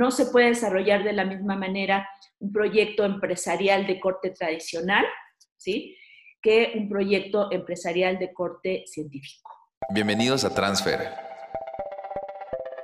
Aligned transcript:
no 0.00 0.10
se 0.10 0.24
puede 0.24 0.46
desarrollar 0.46 1.04
de 1.04 1.12
la 1.12 1.26
misma 1.26 1.56
manera 1.56 2.08
un 2.38 2.50
proyecto 2.50 3.04
empresarial 3.04 3.86
de 3.86 4.00
corte 4.00 4.30
tradicional, 4.30 5.04
¿sí? 5.58 5.94
que 6.40 6.72
un 6.74 6.88
proyecto 6.88 7.52
empresarial 7.52 8.18
de 8.18 8.32
corte 8.32 8.84
científico. 8.86 9.50
Bienvenidos 9.92 10.46
a 10.46 10.54
Transfer, 10.54 11.06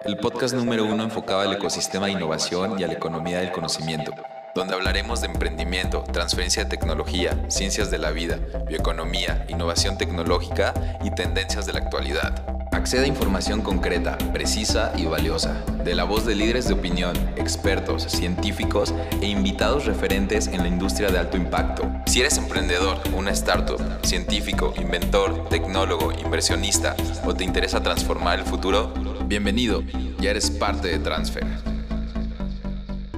el 0.05 0.19
podcast 0.19 0.55
número 0.55 0.85
uno 0.85 1.05
enfocado 1.05 1.41
al 1.41 1.55
ecosistema 1.55 2.05
de 2.05 2.13
innovación 2.13 2.79
y 2.79 2.85
a 2.85 2.87
la 2.87 2.93
economía 2.93 3.39
del 3.39 3.51
conocimiento, 3.51 4.13
donde 4.55 4.75
hablaremos 4.75 5.23
de 5.23 5.29
emprendimiento, 5.29 6.05
transferencia 6.13 6.65
de 6.65 6.69
tecnología, 6.69 7.49
ciencias 7.49 7.91
de 7.91 7.97
la 7.97 8.11
vida, 8.11 8.41
bioeconomía, 8.69 9.47
innovación 9.49 9.97
tecnológica 9.97 10.75
y 11.03 11.11
tendencias 11.15 11.65
de 11.65 11.73
la 11.73 11.79
actualidad. 11.79 12.66
Acceda 12.87 13.03
a 13.03 13.09
información 13.09 13.63
concreta, 13.63 14.17
precisa 14.33 14.93
y 14.97 15.07
valiosa, 15.07 15.65
de 15.83 15.97
la 15.97 16.05
voz 16.05 16.25
de 16.25 16.37
líderes 16.37 16.69
de 16.69 16.75
opinión, 16.75 17.17
expertos, 17.37 18.05
científicos 18.05 18.95
e 19.21 19.27
invitados 19.27 19.87
referentes 19.87 20.47
en 20.47 20.59
la 20.59 20.69
industria 20.69 21.11
de 21.11 21.19
alto 21.19 21.37
impacto. 21.37 21.83
Si 22.07 22.21
eres 22.21 22.39
emprendedor, 22.39 22.99
una 23.19 23.33
startup, 23.33 23.81
científico, 24.05 24.73
inventor, 24.81 25.49
tecnólogo, 25.49 26.13
inversionista 26.13 26.95
o 27.27 27.35
te 27.35 27.43
interesa 27.43 27.83
transformar 27.83 28.39
el 28.39 28.45
futuro, 28.45 28.93
bienvenido, 29.27 29.83
ya 30.21 30.31
eres 30.31 30.49
parte 30.49 30.87
de 30.87 31.01
Transfer. 31.01 31.43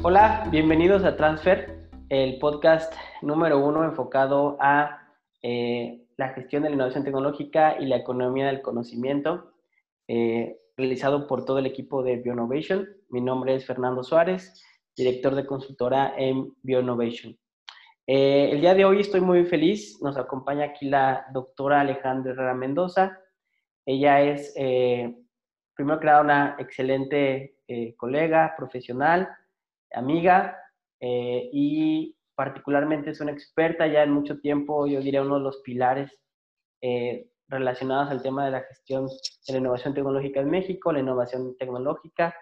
Hola, 0.01 0.49
bienvenidos 0.51 1.05
a 1.05 1.15
Transfer, 1.15 1.91
el 2.09 2.39
podcast 2.39 2.91
número 3.21 3.59
uno 3.59 3.85
enfocado 3.85 4.57
a 4.61 5.03
eh, 5.43 6.07
la 6.17 6.31
gestión 6.31 6.63
de 6.63 6.71
la 6.71 6.75
innovación 6.77 7.05
tecnológica 7.05 7.77
y 7.79 7.85
la 7.85 7.97
economía 7.97 8.47
del 8.47 8.63
conocimiento, 8.63 9.53
eh, 10.09 10.59
realizado 10.77 11.27
por 11.27 11.45
todo 11.45 11.59
el 11.59 11.67
equipo 11.67 12.03
de 12.03 12.17
BioNovation. 12.17 12.89
Mi 13.11 13.21
nombre 13.21 13.55
es 13.55 13.67
Fernando 13.67 14.03
Suárez, 14.03 14.63
director 14.97 15.35
de 15.35 15.47
consultora 15.47 16.15
en 16.17 16.53
BioNovation. 16.63 17.39
Eh, 18.07 18.51
el 18.51 18.61
día 18.61 18.75
de 18.75 18.85
hoy 18.85 19.01
estoy 19.01 19.21
muy 19.21 19.45
feliz, 19.45 20.01
nos 20.03 20.17
acompaña 20.17 20.65
aquí 20.65 20.89
la 20.89 21.27
doctora 21.33 21.81
Alejandra 21.83 22.33
Herrera 22.33 22.55
Mendoza. 22.55 23.19
Ella 23.87 24.23
es, 24.23 24.53
eh, 24.57 25.15
primero 25.75 26.01
que 26.01 26.07
nada, 26.07 26.23
una 26.23 26.57
excelente 26.59 27.55
colega, 27.99 28.55
profesional, 28.57 29.29
amiga 29.93 30.57
y 31.01 32.17
particularmente 32.35 33.11
es 33.11 33.21
una 33.21 33.33
experta 33.33 33.87
ya 33.87 34.05
en 34.05 34.13
mucho 34.13 34.39
tiempo, 34.39 34.87
yo 34.87 35.01
diría 35.01 35.23
uno 35.23 35.39
de 35.39 35.45
los 35.45 35.59
pilares 35.59 36.19
eh, 36.81 37.29
relacionados 37.49 38.11
al 38.11 38.23
tema 38.23 38.45
de 38.45 38.53
la 38.53 38.61
gestión 38.61 39.07
de 39.07 39.53
la 39.53 39.59
innovación 39.59 39.95
tecnológica 39.95 40.41
en 40.41 40.51
México, 40.51 40.93
la 40.93 41.01
innovación 41.01 41.57
tecnológica 41.57 42.35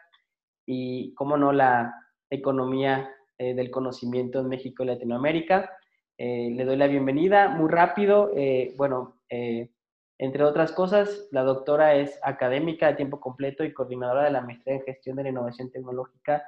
y, 0.66 1.14
cómo 1.14 1.36
no, 1.36 1.52
la 1.52 1.94
economía 2.30 3.10
eh, 3.38 3.54
del 3.54 3.70
conocimiento 3.70 4.40
en 4.40 4.48
México 4.48 4.82
y 4.82 4.86
Latinoamérica. 4.86 5.70
Eh, 6.18 6.50
le 6.52 6.64
doy 6.64 6.76
la 6.76 6.86
bienvenida 6.86 7.48
muy 7.48 7.70
rápido. 7.70 8.32
bueno, 8.76 9.20
entre 10.18 10.44
otras 10.44 10.72
cosas, 10.72 11.28
la 11.30 11.42
doctora 11.42 11.94
es 11.94 12.18
académica 12.22 12.86
de 12.86 12.94
tiempo 12.94 13.20
completo 13.20 13.64
y 13.64 13.74
coordinadora 13.74 14.24
de 14.24 14.30
la 14.30 14.40
maestría 14.40 14.76
en 14.76 14.82
gestión 14.82 15.16
de 15.16 15.24
la 15.24 15.28
innovación 15.28 15.70
tecnológica 15.70 16.42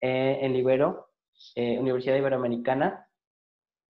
en 0.00 0.52
Libero 0.52 1.08
eh, 1.54 1.78
Universidad 1.78 2.16
Iberoamericana. 2.16 3.08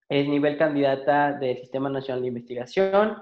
Es 0.09 0.29
nivel 0.29 0.59
candidata 0.59 1.33
del 1.33 1.59
Sistema 1.59 1.89
Nacional 1.89 2.23
de 2.23 2.29
Investigación. 2.29 3.17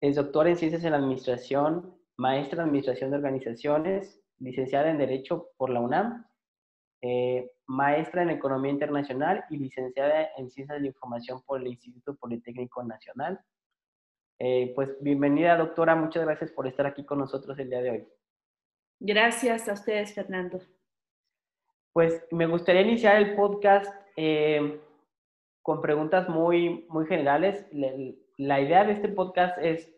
Es 0.00 0.16
doctora 0.16 0.50
en 0.50 0.56
Ciencias 0.56 0.84
en 0.84 0.92
la 0.92 0.98
Administración, 0.98 1.96
maestra 2.16 2.62
en 2.62 2.68
Administración 2.68 3.10
de 3.10 3.16
Organizaciones, 3.16 4.20
licenciada 4.38 4.90
en 4.90 4.98
Derecho 4.98 5.50
por 5.56 5.70
la 5.70 5.80
UNAM, 5.80 6.26
eh, 7.02 7.50
maestra 7.66 8.22
en 8.22 8.30
Economía 8.30 8.72
Internacional 8.72 9.44
y 9.50 9.56
licenciada 9.58 10.28
en 10.36 10.50
Ciencias 10.50 10.76
de 10.76 10.82
la 10.82 10.88
Información 10.88 11.42
por 11.46 11.60
el 11.60 11.68
Instituto 11.68 12.14
Politécnico 12.16 12.82
Nacional. 12.82 13.40
Eh, 14.38 14.72
pues 14.74 14.96
bienvenida, 15.00 15.56
doctora. 15.56 15.94
Muchas 15.94 16.24
gracias 16.24 16.50
por 16.50 16.66
estar 16.66 16.86
aquí 16.86 17.04
con 17.04 17.18
nosotros 17.18 17.58
el 17.58 17.70
día 17.70 17.82
de 17.82 17.90
hoy. 17.90 18.08
Gracias 19.00 19.68
a 19.68 19.74
ustedes, 19.74 20.14
Fernando. 20.14 20.60
Pues 21.92 22.26
me 22.32 22.46
gustaría 22.46 22.82
iniciar 22.82 23.16
el 23.16 23.36
podcast 23.36 23.94
eh, 24.16 24.80
con 25.62 25.80
preguntas 25.80 26.28
muy, 26.28 26.86
muy 26.88 27.06
generales. 27.06 27.64
La, 27.72 28.60
idea 28.60 28.84
de 28.84 28.94
este 28.94 29.08
podcast 29.08 29.56
es 29.58 29.93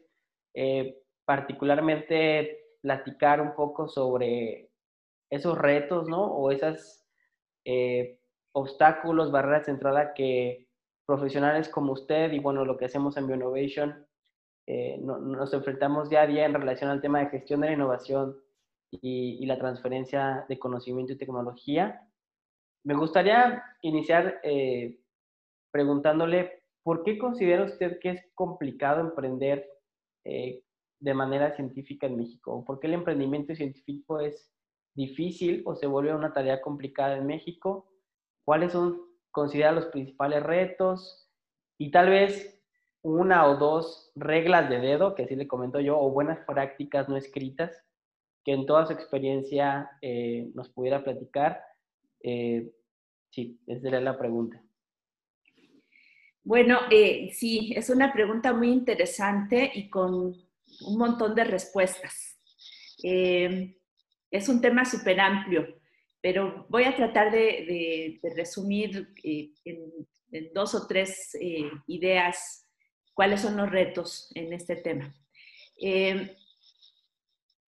eh, 0.57 0.99
particularmente 1.25 2.79
platicar 2.83 3.41
un 3.41 3.55
poco 3.55 3.87
sobre 3.87 4.71
esos 5.31 5.57
retos, 5.57 6.09
¿no? 6.09 6.25
O 6.25 6.51
esos 6.51 7.05
eh, 7.65 8.19
obstáculos, 8.53 9.31
barreras 9.31 9.67
de 9.67 9.73
entrada 9.73 10.15
que 10.15 10.67
profesionales 11.07 11.69
como 11.69 11.93
usted 11.93 12.33
y 12.33 12.41
bueno, 12.41 12.65
lo 12.65 12.77
que 12.77 12.87
hacemos 12.87 13.17
en 13.17 13.29
BioInnovation, 13.29 14.05
nos 14.99 15.55
enfrentamos 15.55 16.11
día 16.11 16.23
a 16.23 16.27
día 16.27 16.45
en 16.45 16.55
relación 16.55 16.91
al 16.91 17.01
tema 17.01 17.21
de 17.21 17.29
gestión 17.29 17.61
de 17.61 17.69
la 17.69 17.75
innovación 17.75 18.37
y, 18.91 19.47
la 19.47 19.59
transferencia 19.59 20.45
de 20.49 20.59
conocimiento 20.59 21.13
y 21.13 21.19
tecnología. 21.19 22.03
Me 22.85 22.95
gustaría 22.95 23.63
iniciar 23.83 24.41
eh, 24.43 24.99
preguntándole, 25.71 26.63
¿por 26.83 27.03
qué 27.03 27.19
considera 27.19 27.65
usted 27.65 27.99
que 28.01 28.11
es 28.11 28.25
complicado 28.35 29.01
emprender 29.01 29.69
eh, 30.27 30.63
de 31.01 31.15
manera 31.15 31.55
científica 31.55 32.07
en 32.07 32.17
México? 32.17 32.65
¿Por 32.65 32.81
qué 32.81 32.87
el 32.89 32.95
emprendimiento 32.95 33.55
científico 33.55 34.21
es 34.21 34.53
difícil 34.95 35.63
o 35.67 35.77
se 35.77 35.87
vuelve 35.87 36.15
una 36.15 36.33
tarea 36.33 36.61
complicada 36.61 37.17
en 37.17 37.27
México? 37.27 37.87
¿Cuáles 38.45 38.73
son, 38.73 39.01
considera, 39.31 39.73
los 39.73 39.87
principales 39.87 40.43
retos? 40.43 41.31
Y 41.79 41.91
tal 41.91 42.11
vez 42.11 42.63
una 43.03 43.47
o 43.47 43.57
dos 43.57 44.11
reglas 44.17 44.69
de 44.69 44.81
dedo, 44.81 45.15
que 45.15 45.25
así 45.25 45.37
le 45.37 45.47
comento 45.47 45.81
yo, 45.81 45.99
o 45.99 46.11
buenas 46.11 46.41
prácticas 46.47 47.09
no 47.09 47.17
escritas 47.17 47.87
que 48.45 48.53
en 48.53 48.65
toda 48.65 48.87
su 48.87 48.93
experiencia 48.93 49.91
eh, 50.01 50.51
nos 50.55 50.69
pudiera 50.71 51.03
platicar. 51.03 51.63
Eh, 52.23 52.73
sí, 53.31 53.61
esa 53.67 53.89
era 53.89 54.01
la 54.01 54.17
pregunta. 54.17 54.63
Bueno, 56.47 56.79
eh, 56.93 57.33
sí, 57.33 57.73
es 57.75 57.91
una 57.91 58.13
pregunta 58.13 58.53
muy 58.53 58.69
interesante 58.69 59.69
y 59.75 59.91
con 59.91 60.15
un 60.15 60.97
montón 60.97 61.35
de 61.35 61.43
respuestas. 61.43 62.39
es 63.03 64.49
un 64.49 64.61
tema 64.61 64.85
súper 64.85 65.19
amplio, 65.19 65.67
pero 66.21 66.65
voy 66.69 66.85
a 66.85 66.95
tratar 66.95 67.33
de, 67.33 68.21
resumir 68.37 69.13
en, 69.25 69.53
en, 70.31 70.53
dos 70.55 70.77
o 70.77 70.87
tres 70.87 71.37
ideas 71.89 72.65
cuáles 73.13 73.41
son 73.41 73.57
los 73.57 73.69
retos 73.69 74.31
en 74.37 74.53
este 74.53 74.77
tema. 74.77 75.13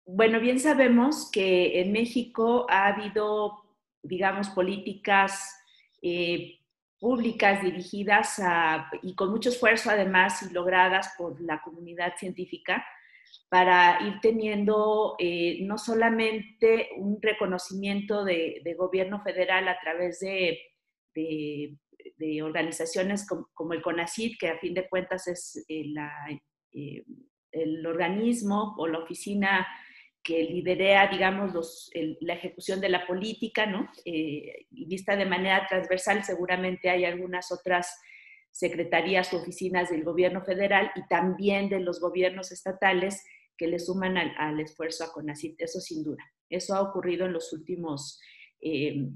Bueno, 0.05 0.39
bien 0.39 0.61
sabemos 0.61 1.31
que 1.31 1.81
en 1.81 1.93
México 1.93 2.67
ha 2.69 2.89
habido, 2.89 3.75
digamos, 4.03 4.51
políticas 4.51 5.57
eh, 6.03 6.61
públicas 6.99 7.63
dirigidas 7.63 8.39
a, 8.39 8.91
y 9.03 9.15
con 9.15 9.31
mucho 9.31 9.51
esfuerzo 9.51 9.91
además 9.91 10.43
y 10.43 10.53
logradas 10.53 11.15
por 11.19 11.41
la 11.41 11.61
comunidad 11.63 12.15
científica 12.17 12.85
para 13.49 14.03
ir 14.03 14.15
teniendo 14.21 15.15
eh, 15.19 15.59
no 15.63 15.79
solamente 15.79 16.91
un 16.97 17.21
reconocimiento 17.21 18.25
de, 18.25 18.63
gobierno 18.77 19.23
federal 19.23 19.69
a 19.69 19.79
través 19.81 20.21
de, 20.21 20.59
organizaciones 22.43 23.27
como, 23.27 23.73
el 23.73 23.83
CONACYT, 23.83 24.39
que 24.39 24.49
a 24.49 24.59
fin 24.59 24.75
de 24.75 24.89
cuentas 24.89 25.27
es 25.29 25.65
eh, 25.69 27.05
el 27.53 27.87
organismo 27.87 28.75
o 28.79 28.87
la 28.87 28.99
oficina 28.99 29.67
que 30.27 30.43
liderea, 30.43 31.07
digamos, 31.07 31.55
los, 31.55 31.91
la 32.21 32.35
ejecución 32.35 32.81
de 32.81 32.89
la 32.89 33.07
política, 33.07 33.65
¿no? 33.65 33.89
Eh, 34.05 34.67
y 34.73 34.87
vista 34.87 35.15
de 35.15 35.25
manera 35.25 35.65
transversal, 35.69 36.25
seguramente 36.25 36.91
hay 36.91 37.05
algunas 37.05 37.53
otras 37.53 37.97
secretarías 38.51 39.33
o 39.33 39.37
oficinas 39.37 39.91
del 39.91 40.03
gobierno 40.03 40.43
federal 40.43 40.91
y 40.97 41.07
también 41.07 41.69
de 41.69 41.79
los 41.79 42.01
gobiernos 42.01 42.51
estatales 42.51 43.25
que 43.57 43.69
le 43.69 43.79
suman 43.79 44.17
al, 44.19 44.59
esfuerzo 44.59 45.05
a 45.05 45.13
CONACYT, 45.13 45.61
eso 45.61 45.81
sin 45.81 46.03
duda. 46.03 46.25
Eso 46.51 46.75
ha 46.75 46.83
ocurrido 46.83 47.27
en 47.27 47.33
los 47.33 47.53
últimos 47.53 48.21
eh, 48.61 49.07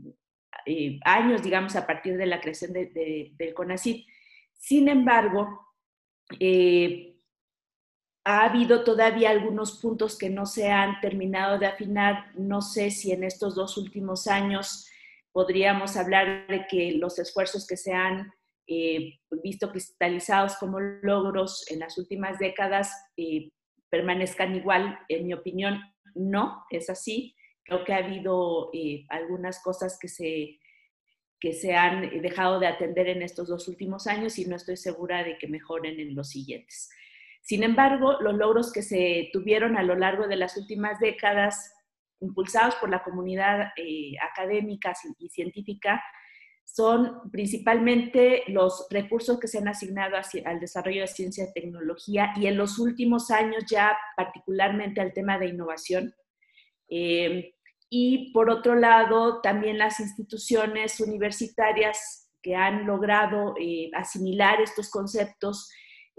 eh, 0.67 1.01
años, 1.05 1.43
digamos, 1.43 1.75
a 1.75 1.89
partir 1.89 2.17
de 2.19 2.27
la 2.27 2.41
creación 2.41 2.73
de, 2.73 3.33
del 3.37 3.55
CONACYT. 3.55 4.07
Sin 4.53 4.89
embargo, 4.89 5.49
ha 8.25 8.45
habido 8.45 8.85
todavía 8.85 9.31
algunos 9.31 9.81
puntos 9.81 10.19
que 10.19 10.29
no 10.29 10.47
se 10.47 10.71
han 10.71 11.01
terminado 11.01 11.59
de 11.59 11.67
afinar. 11.67 12.33
No 12.37 12.61
sé 12.61 12.91
si 12.91 13.13
en 13.13 13.25
estos 13.25 13.55
dos 13.55 13.77
últimos 13.77 14.27
años 14.27 14.89
podríamos 15.33 15.97
hablar 15.97 16.47
de 16.49 16.67
que 16.67 16.93
los 16.93 17.19
esfuerzos 17.19 17.67
que 17.67 17.77
se 17.77 17.93
han 17.93 18.31
eh, 18.67 19.19
visto 19.43 19.71
cristalizados 19.71 20.57
como 20.57 20.81
logros 20.81 21.65
en 21.71 21.81
las 21.81 21.99
últimas 21.99 22.39
décadas 22.39 22.93
eh, 23.17 23.51
permanezcan 23.89 24.55
igual. 24.55 24.99
En 25.09 25.27
mi 25.27 25.33
opinión, 25.33 25.81
no 26.15 26.65
es 26.71 26.91
así. 26.91 27.35
creo 27.65 27.85
que 27.85 27.95
ha 27.95 27.99
habido 27.99 28.71
algunas 29.09 29.63
cosas 29.63 29.99
que 30.01 30.09
se, 30.09 30.59
que 31.41 31.53
se 31.53 31.75
han 31.75 32.21
dejado 32.21 32.61
de 32.61 32.67
atender 32.67 33.09
en 33.09 33.23
estos 33.23 33.49
dos 33.49 33.67
últimos 33.69 34.07
años 34.07 34.39
y 34.39 34.45
no 34.45 34.57
estoy 34.57 34.77
segura 34.77 35.25
de 35.25 35.39
que 35.39 35.49
mejoren 35.49 35.99
en 35.99 36.15
los 36.15 36.31
siguientes. 36.31 36.91
Sin 37.51 37.65
embargo, 37.65 38.17
los 38.21 38.35
logros 38.35 38.73
que 38.73 38.81
se 38.81 39.29
tuvieron 39.33 39.77
a 39.77 39.83
lo 39.83 39.97
largo 39.97 40.29
de 40.29 40.37
las 40.37 40.57
últimas 40.57 41.01
décadas, 41.01 41.75
impulsados 42.21 42.77
por 42.77 42.89
la 42.89 43.03
comunidad 43.03 43.73
académica 44.23 44.95
y 45.19 45.29
científica, 45.31 46.01
son 46.65 47.29
principalmente 47.33 48.45
los 48.47 48.87
recursos 48.89 49.41
que 49.41 49.49
se 49.49 49.59
han 49.59 49.67
asignado 49.67 50.15
al 50.45 50.61
desarrollo 50.61 51.01
de 51.01 51.09
ciencia 51.09 51.43
y 51.43 51.53
tecnología 51.53 52.33
y 52.37 52.47
en 52.47 52.57
los 52.57 52.79
últimos 52.79 53.33
años 53.33 53.65
ya 53.69 53.99
particularmente 54.17 55.01
al 55.01 55.13
tema 55.13 55.37
de 55.37 55.49
innovación. 55.49 56.15
Eh, 56.89 57.57
y 57.89 58.33
por 58.33 58.49
otro 58.49 58.77
lado, 58.77 59.41
también 59.41 59.77
las 59.77 59.99
instituciones 59.99 61.01
universitarias 61.01 62.31
que 62.41 62.55
han 62.55 62.87
logrado 62.87 63.55
eh, 63.61 63.91
asimilar 63.93 64.61
estos 64.61 64.89
conceptos 64.89 65.69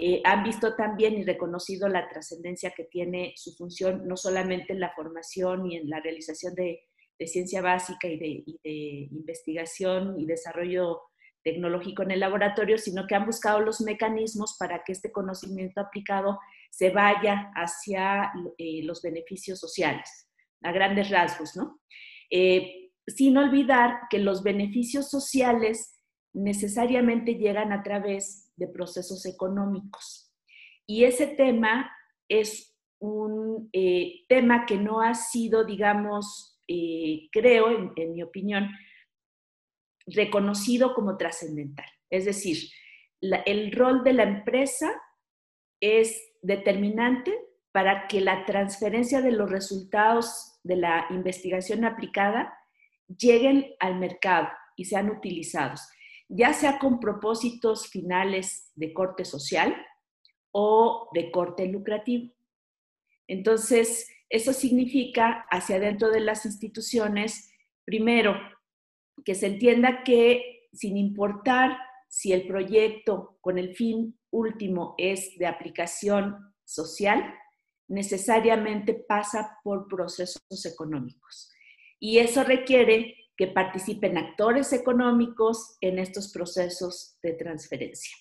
eh, 0.01 0.21
han 0.25 0.44
visto 0.44 0.75
también 0.75 1.13
y 1.13 1.24
reconocido 1.24 1.88
la 1.88 2.09
trascendencia 2.09 2.71
que 2.71 2.86
tiene 2.86 3.33
su 3.36 3.53
función, 3.56 4.07
no 4.07 4.18
solamente 4.18 4.74
en 4.74 4.80
la 4.80 4.94
formación 4.95 5.71
y 5.71 5.77
en 5.77 5.89
la 5.89 6.00
realización 6.00 6.56
de 6.56 6.81
ciencia 7.27 7.62
básica 7.62 8.07
y 8.07 8.18
de, 8.63 9.07
investigación 9.12 10.19
y 10.19 10.25
desarrollo 10.25 11.01
tecnológico 11.44 12.03
en 12.03 12.12
el 12.12 12.19
laboratorio, 12.19 12.77
sino 12.77 13.07
que 13.07 13.15
han 13.15 13.25
buscado 13.25 13.59
los 13.59 13.81
mecanismos 13.81 14.56
para 14.59 14.83
que 14.83 14.92
este 14.92 15.12
conocimiento 15.12 15.81
aplicado 15.81 16.39
se 16.69 16.89
vaya 16.89 17.51
hacia 17.56 18.31
eh, 18.57 18.81
los 18.83 19.01
beneficios 19.01 19.59
sociales, 19.59 20.27
a 20.63 20.71
grandes 20.71 21.09
rasgos, 21.09 21.56
¿no? 21.56 21.80
Eh, 22.30 22.92
sin 23.07 23.38
olvidar 23.38 24.01
que 24.09 24.19
los 24.19 24.44
beneficios 24.44 25.09
sociales 25.09 25.94
necesariamente 26.33 27.36
llegan 27.36 27.71
a 27.71 27.83
través 27.83 28.50
de 28.61 28.67
procesos 28.67 29.25
económicos. 29.25 30.31
Y 30.85 31.03
ese 31.03 31.27
tema 31.27 31.91
es 32.29 32.77
un 32.99 33.69
eh, 33.73 34.23
tema 34.29 34.65
que 34.65 34.77
no 34.77 35.01
ha 35.01 35.15
sido, 35.15 35.65
digamos, 35.65 36.59
eh, 36.67 37.27
creo, 37.31 37.91
en, 37.95 38.13
mi 38.13 38.21
opinión, 38.21 38.69
reconocido 40.05 40.93
como 40.93 41.17
trascendental. 41.17 41.87
Es 42.09 42.25
decir, 42.25 42.57
el 43.21 43.71
rol 43.71 44.03
de 44.03 44.13
la 44.13 44.23
empresa 44.23 44.91
es 45.79 46.31
determinante 46.41 47.35
para 47.71 48.07
que 48.07 48.21
la 48.21 48.45
transferencia 48.45 49.21
de 49.21 49.31
los 49.31 49.49
resultados 49.49 50.59
de 50.63 50.75
la 50.75 51.07
investigación 51.09 51.85
aplicada 51.85 52.53
lleguen 53.07 53.73
al 53.79 53.97
mercado 53.97 54.49
y 54.75 54.85
sean 54.85 55.09
utilizados, 55.09 55.81
ya 56.33 56.54
sea 56.54 56.80
con 56.80 57.00
propósitos 57.00 57.89
finales 57.89 58.72
de 58.75 58.94
corte 58.94 59.25
social 59.25 59.75
o 60.51 61.10
de 61.13 61.30
corte 61.30 61.68
lucrativo. 61.68 62.33
Entonces, 63.28 64.10
eso 64.30 64.54
significa 64.54 65.45
hacia 65.51 65.75
adentro 65.75 66.10
de 66.10 66.22
las 66.22 66.45
instituciones, 66.45 67.54
primero, 67.83 68.36
que 69.25 69.36
se 69.36 69.48
entienda 69.48 70.04
que 70.04 70.69
sin 70.72 70.95
importar 70.95 71.78
si 72.07 72.31
el 72.31 72.48
proyecto 72.48 73.38
con 73.42 73.57
el 73.57 73.75
fin 73.75 74.18
último 74.31 74.95
es 74.98 75.38
de 75.38 75.48
aplicación 75.48 76.54
social, 76.63 77.33
necesariamente 77.89 78.94
pasa 78.94 79.60
por 79.66 79.88
procesos 79.89 80.66
económicos. 80.66 81.51
Y 82.00 82.19
eso 82.19 82.45
requiere 82.45 83.16
que 83.38 83.48
participen 83.48 84.18
actores 84.18 84.74
económicos 84.74 85.78
en 85.81 86.00
estos 86.00 86.31
procesos 86.31 87.18
de 87.24 87.33
transferencia. 87.33 88.16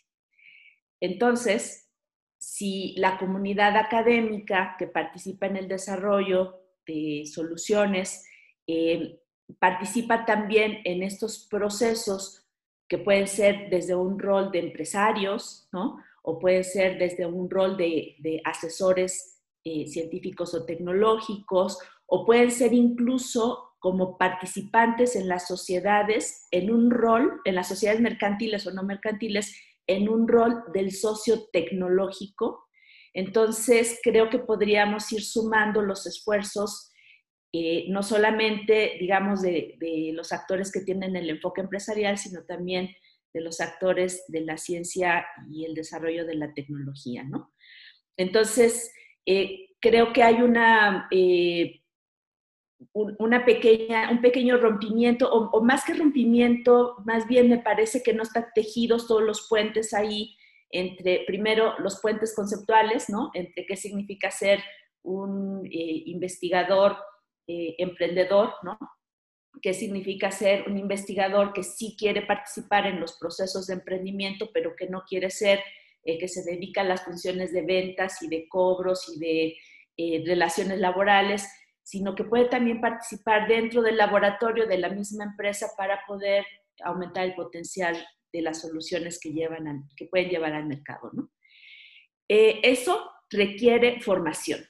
Entonces, 1.01 1.91
si 2.39 2.95
la 2.97 3.19
comunidad 3.19 3.77
académica 3.77 4.77
que 4.79 4.87
participa 4.87 5.47
en 5.47 5.57
el 5.57 5.69
desarrollo 5.69 6.61
de 6.87 7.25
soluciones 7.27 8.25
eh, 8.67 9.21
participa 9.59 10.25
también 10.25 10.79
en 10.85 11.03
estos 11.03 11.47
procesos 11.51 12.47
que 12.89 12.99
pueden 12.99 13.27
ser 13.27 13.71
desde 13.71 13.95
un 13.95 14.19
rol 14.19 14.51
de 14.51 14.61
empresarios, 14.61 15.69
¿no? 15.73 15.99
O 16.23 16.39
pueden 16.39 16.65
ser 16.65 16.99
desde 16.99 17.27
un 17.27 17.49
rol 17.49 17.77
de, 17.77 18.43
asesores 18.45 19.41
eh, 19.65 19.87
científicos 19.87 20.55
o 20.55 20.65
tecnológicos, 20.65 21.79
o 22.07 22.27
pueden 22.27 22.51
ser 22.51 22.73
incluso 22.73 23.70
como 23.81 24.19
participantes 24.19 25.17
en 25.17 25.27
las 25.27 25.49
sociedades, 25.49 26.47
en 26.51 26.71
un 26.71 26.91
rol, 26.91 27.41
en 27.45 27.55
las 27.55 27.67
sociedades 27.69 28.03
mercantiles 28.03 28.67
o 28.67 28.73
no 28.73 28.83
mercantiles, 28.83 29.59
en 29.87 30.09
un 30.09 30.29
rol 30.29 30.63
del 30.75 30.93
socio 30.93 31.49
tecnológico. 31.51 32.69
Entonces, 33.15 33.99
creo 34.03 34.29
que 34.29 34.39
podríamos 34.39 35.11
ir 35.13 35.25
sumando 35.25 35.81
los 35.81 36.07
esfuerzos, 36.07 36.93
eh, 37.53 37.87
no 37.89 38.03
solamente, 38.03 38.99
digamos, 39.01 39.41
de, 39.41 39.79
los 40.15 40.31
actores 40.33 40.71
que 40.71 40.83
tienen 40.83 41.17
el 41.17 41.31
enfoque 41.31 41.63
empresarial, 41.63 42.19
sino 42.19 42.45
también 42.45 42.91
de 43.33 43.41
los 43.41 43.61
actores 43.61 44.25
de 44.29 44.43
la 44.43 44.59
ciencia 44.59 45.27
y 45.51 45.65
el 45.65 45.75
desarrollo 45.75 46.27
de 46.27 46.35
la 46.35 46.53
tecnología, 46.53 47.25
¿no? 47.25 47.55
Entonces, 48.19 48.93
eh, 49.25 49.71
creo 49.81 50.13
que 50.13 50.23
hay 50.23 50.43
una 50.43 51.09
eh, 51.11 51.81
una 52.93 53.45
pequeña, 53.45 54.11
un 54.11 54.21
pequeño 54.21 54.57
rompimiento, 54.57 55.31
o, 55.31 55.63
más 55.63 55.85
que 55.85 55.95
rompimiento, 55.95 56.97
más 57.05 57.27
bien 57.27 57.49
me 57.49 57.59
parece 57.59 58.03
que 58.03 58.15
no 58.15 58.23
están 58.23 58.47
tejidos 58.55 59.07
todos 59.07 59.23
los 59.23 59.47
puentes 59.49 59.93
ahí 59.93 60.37
entre, 60.71 61.25
primero, 61.27 61.75
los 61.81 62.01
puentes 62.01 62.35
conceptuales, 62.35 63.09
¿no? 63.09 63.31
Entre 63.35 63.67
qué 63.67 63.77
significa 63.77 64.31
ser 64.31 64.63
un 65.03 65.67
eh, 65.67 66.03
investigador 66.07 66.97
eh, 67.47 67.75
emprendedor, 67.79 68.55
¿no? 68.63 68.79
¿Qué 69.61 69.75
significa 69.75 70.31
ser 70.31 70.69
un 70.69 70.79
investigador 70.79 71.53
que 71.53 71.65
sí 71.65 71.97
quiere 71.99 72.23
participar 72.23 72.87
en 72.87 73.01
los 73.01 73.19
procesos 73.19 73.67
de 73.67 73.75
emprendimiento, 73.75 74.51
pero 74.55 74.75
que 74.77 74.89
no 74.89 75.03
quiere 75.07 75.29
ser, 75.29 75.61
eh, 76.05 76.19
que 76.19 76.29
se 76.29 76.49
dedica 76.49 76.81
a 76.81 76.85
las 76.85 77.05
funciones 77.05 77.53
de 77.53 77.63
ventas 77.63 78.23
y 78.23 78.29
de 78.29 78.49
cobros 78.49 79.13
y 79.15 79.19
de 79.19 79.57
relaciones 80.25 80.79
laborales? 80.79 81.47
Sino 81.91 82.15
que 82.15 82.23
puede 82.23 82.45
también 82.45 82.81
participar 82.81 83.49
dentro 83.49 83.83
del 83.83 83.97
laboratorio 83.97 84.65
de 84.69 84.79
la 84.79 84.91
misma 84.91 85.25
empresa 85.25 85.67
para 85.77 86.01
poder 86.07 86.47
aumentar 86.85 87.25
el 87.25 87.35
potencial 87.35 87.97
de 88.33 88.43
las 88.43 88.61
soluciones 88.61 89.19
que, 89.19 89.33
llevan 89.33 89.89
que 89.97 90.07
pueden 90.07 90.29
llevar 90.29 90.53
al 90.53 90.67
mercado. 90.67 91.11
Eh, 92.29 92.61
eso 92.63 93.11
requiere 93.29 94.01
formación, 94.01 94.61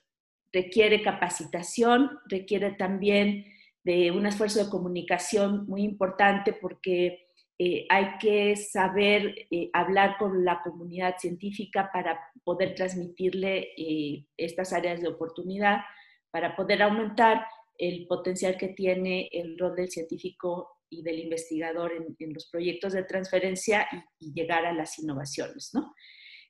requiere 0.51 1.03
capacitación, 1.03 2.11
requiere 2.25 2.71
también 2.71 3.45
de 3.85 4.13
un 4.13 4.25
esfuerzo 4.25 4.65
de 4.65 4.71
comunicación 4.71 5.67
muy 5.67 5.83
importante 5.83 6.55
porque 6.55 7.27
eh, 7.59 7.85
hay 7.91 8.17
que 8.19 8.57
saber 8.57 9.47
eh, 9.51 9.69
hablar 9.75 10.17
con 10.19 10.43
la 10.43 10.63
comunidad 10.63 11.19
científica 11.19 11.91
para 11.93 12.19
poder 12.45 12.75
transmitirle 12.75 13.75
estas 14.39 14.73
áreas 14.73 15.03
de 15.03 15.09
oportunidad 15.09 15.81
para 16.31 16.57
poder 16.57 16.83
aumentar 16.83 17.47
el 17.79 18.07
potencial 18.07 18.57
que 18.57 18.69
tiene 18.69 19.29
el 19.33 19.59
rol 19.59 19.75
del 19.75 19.91
científico 19.91 20.81
y 20.91 21.03
del 21.03 21.21
investigador 21.21 21.93
en, 22.19 22.35
los 22.35 22.49
proyectos 22.51 22.93
de 22.93 23.05
transferencia 23.05 23.87
y, 24.19 24.33
llegar 24.33 24.67
a 24.67 24.73
las 24.73 24.99
innovaciones. 24.99 25.71
¿no? 25.73 25.95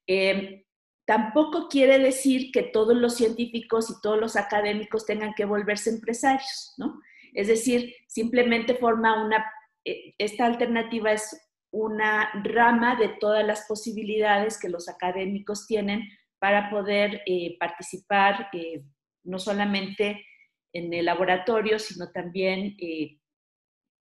Em, 0.07 0.65
tampoco 1.05 1.69
quiere 1.69 1.99
decir 1.99 2.51
que 2.53 2.63
todos 2.63 2.97
los 2.97 3.15
científicos 3.15 3.91
y 3.91 4.01
todos 4.03 4.19
los 4.19 4.37
académicos 4.37 5.07
tengan 5.07 5.35
que 5.35 5.45
volverse 5.45 5.91
empresarios, 5.91 6.75
¿no? 6.79 7.01
Es 7.33 7.49
decir, 7.49 7.95
simplemente 8.09 8.75
forma 8.75 9.25
una, 9.25 9.45
eh, 9.85 10.15
esta 10.19 10.47
alternativa 10.47 11.13
es 11.13 11.51
una 11.73 12.31
rama 12.43 12.97
de 12.97 13.09
todas 13.21 13.47
las 13.47 13.67
posibilidades 13.69 14.59
que 14.59 14.69
los 14.69 14.89
académicos 14.89 15.67
tienen 15.67 16.09
para 16.41 16.71
poder 16.71 17.23
eh, 17.27 17.57
participar 17.59 18.49
eh, 18.53 18.83
no 19.25 19.39
solamente 19.39 20.25
en 20.73 20.93
el 20.93 21.07
laboratorio, 21.07 21.79
sino 21.79 22.11
también 22.11 22.77
eh, 22.79 23.19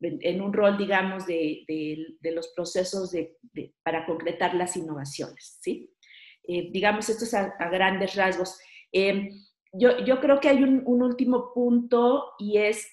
en, 0.02 0.42
un 0.42 0.54
rol, 0.54 0.78
digamos, 0.78 1.26
de, 1.26 1.66
los 2.22 2.50
procesos 2.56 3.14
para 3.84 4.06
concretar 4.06 4.54
las 4.54 4.78
innovaciones, 4.78 5.58
¿sí? 5.62 5.94
Eh, 6.48 6.70
digamos, 6.72 7.10
esto 7.10 7.26
es 7.26 7.34
a, 7.34 7.54
grandes 7.70 8.16
rasgos. 8.16 8.60
Em, 8.92 9.30
yo, 9.74 10.20
creo 10.20 10.40
que 10.40 10.50
hay 10.50 10.64
un, 10.64 10.84
último 10.86 11.54
punto 11.54 12.34
y 12.40 12.58
es 12.58 12.90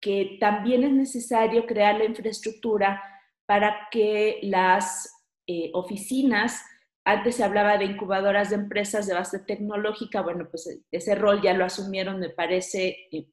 que 0.00 0.36
también 0.40 0.84
es 0.84 0.92
necesario 0.92 1.64
crear 1.66 1.96
la 1.96 2.04
infraestructura 2.04 3.02
para 3.46 3.88
que 3.90 4.40
las 4.42 5.10
eh, 5.46 5.70
oficinas 5.72 6.60
antes 7.08 7.36
se 7.36 7.44
hablaba 7.44 7.78
de 7.78 7.84
incubadoras 7.84 8.50
de 8.50 8.56
empresas 8.56 9.06
de 9.06 9.14
base 9.14 9.38
tecnológica, 9.38 10.22
bueno, 10.22 10.48
pues 10.50 10.80
ese 10.90 11.14
rol 11.14 11.40
ya 11.40 11.54
lo 11.54 11.64
asumieron, 11.64 12.18
me 12.18 12.30
parece, 12.30 12.96
eh, 13.12 13.28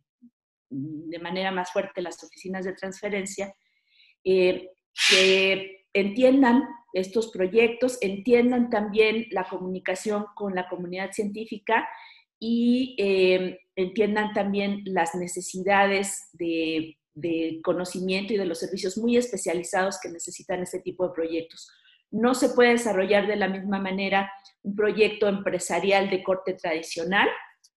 de 0.69 1.17
manera 1.19 1.51
más 1.51 1.71
fuerte 1.73 2.03
las 2.03 2.23
oficinas 2.23 2.65
de 2.65 2.73
transferencia, 2.73 3.55
eh, 4.23 4.69
que 5.09 5.87
entiendan 5.91 6.63
estos 6.93 7.31
proyectos, 7.31 7.97
entiendan 8.01 8.69
también 8.69 9.25
la 9.31 9.45
comunicación 9.49 10.27
con 10.35 10.53
la 10.53 10.69
comunidad 10.69 11.11
científica 11.11 11.89
y 12.37 12.95
eh, 12.99 13.59
entiendan 13.75 14.33
también 14.33 14.83
las 14.85 15.15
necesidades 15.15 16.29
de, 16.33 16.99
de, 17.15 17.59
conocimiento 17.63 18.33
y 18.33 18.37
de 18.37 18.45
los 18.45 18.59
servicios 18.59 18.99
muy 18.99 19.17
especializados 19.17 19.99
que 19.99 20.09
necesitan 20.09 20.61
este 20.61 20.79
tipo 20.79 21.07
de 21.07 21.13
proyectos. 21.15 21.71
No 22.13 22.33
se 22.33 22.49
puede 22.49 22.71
desarrollar 22.71 23.27
de 23.27 23.35
la 23.35 23.49
misma 23.49 23.79
manera 23.79 24.31
un 24.61 24.75
proyecto 24.75 25.27
empresarial 25.27 26.09
de 26.09 26.23
corte 26.23 26.53
tradicional, 26.53 27.27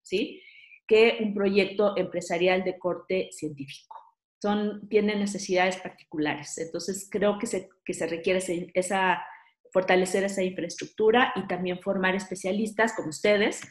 ¿sí? 0.04 0.42
que 0.88 1.18
un 1.22 1.34
proyecto 1.34 1.98
empresarial 1.98 2.64
de 2.64 2.78
corte 2.78 3.30
científico. 3.32 3.96
Son, 4.40 4.88
tienen 4.90 5.20
necesidades 5.20 5.78
particulares. 5.78 6.58
Entonces, 6.60 7.08
creo 7.10 7.40
que 7.40 7.48
se, 7.48 7.70
que 7.84 7.94
se 7.94 8.06
requiere 8.06 8.40
esa, 8.76 9.26
fortalecer 9.72 10.24
esa 10.24 10.44
infraestructura 10.44 11.34
y 11.36 11.48
también 11.48 11.80
formar 11.80 12.16
especialistas 12.16 12.94
como 12.96 13.10
ustedes 13.10 13.62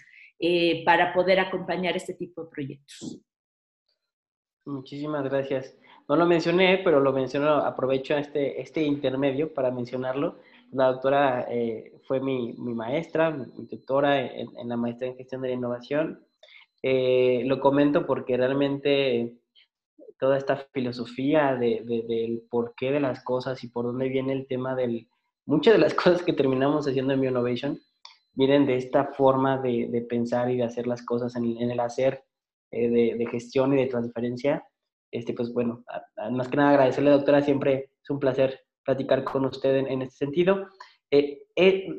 eh, 0.41 0.83
para 0.85 1.13
poder 1.13 1.39
acompañar 1.39 1.97
este 1.97 2.15
tipo 2.15 2.43
de 2.43 2.51
proyectos. 2.51 3.21
Muchísimas 4.67 5.25
gracias. 5.25 5.77
No 6.09 6.17
lo 6.17 6.27
mencioné, 6.27 6.81
pero 6.83 7.01
lo 7.01 7.13
menciono, 7.13 7.57
aprovecho 7.57 8.17
este, 8.17 8.61
este 8.61 8.83
intermedio 8.83 9.53
para 9.53 9.71
mencionarlo. 9.71 10.41
La 10.75 10.93
doctora 10.93 11.47
eh, 11.51 11.93
fue 12.07 12.21
mi, 12.21 12.53
mi, 12.55 12.75
maestra, 12.75 13.31
mi 13.31 13.67
tutora 13.67 14.21
en, 14.21 14.49
en, 14.59 14.69
la 14.69 14.77
maestría 14.77 15.11
en 15.11 15.17
gestión 15.17 15.41
de 15.43 15.49
la 15.49 15.55
innovación 15.55 16.25
eh, 16.87 17.45
lo 17.47 17.61
comento 17.61 18.05
porque 18.05 18.37
realmente 18.37 19.39
toda 20.19 20.37
esta 20.37 20.57
filosofía 20.71 21.57
de, 21.57 21.83
del 21.83 22.43
porqué 22.51 22.93
de 22.93 23.01
las 23.01 23.25
cosas 23.25 23.65
y 23.65 23.69
por 23.69 23.87
dónde 23.87 24.11
viene 24.11 24.35
el 24.35 24.47
tema 24.47 24.77
del... 24.77 25.09
Muchas 25.47 25.73
de 25.73 25.81
las 25.81 25.95
cosas 26.05 26.23
que 26.23 26.35
terminamos 26.35 26.87
haciendo 26.87 27.15
en 27.15 27.25
Innovation 27.25 27.81
vienen 28.35 28.67
de 28.67 28.77
esta 28.77 29.15
forma 29.15 29.57
de, 29.63 30.07
pensar 30.11 30.51
y 30.51 30.59
de 30.59 30.65
hacer 30.65 30.87
las 30.87 31.03
cosas 31.03 31.35
en, 31.37 31.57
el 31.57 31.81
hacer 31.81 32.23
eh, 32.71 32.91
de, 32.91 33.27
gestión 33.31 33.73
y 33.73 33.77
de 33.77 33.87
transferencia. 33.87 34.63
Este, 35.11 35.33
pues 35.33 35.55
bueno, 35.55 35.85
más 36.33 36.49
que 36.49 36.59
nada 36.59 36.71
agradecerle, 36.71 37.13
doctora, 37.13 37.41
siempre 37.41 37.93
es 38.03 38.11
un 38.11 38.19
placer 38.19 38.61
platicar 38.85 39.25
con 39.25 39.45
usted 39.47 39.77
en, 39.77 40.03
este 40.03 40.17
sentido. 40.17 40.69
Eh, 41.11 41.41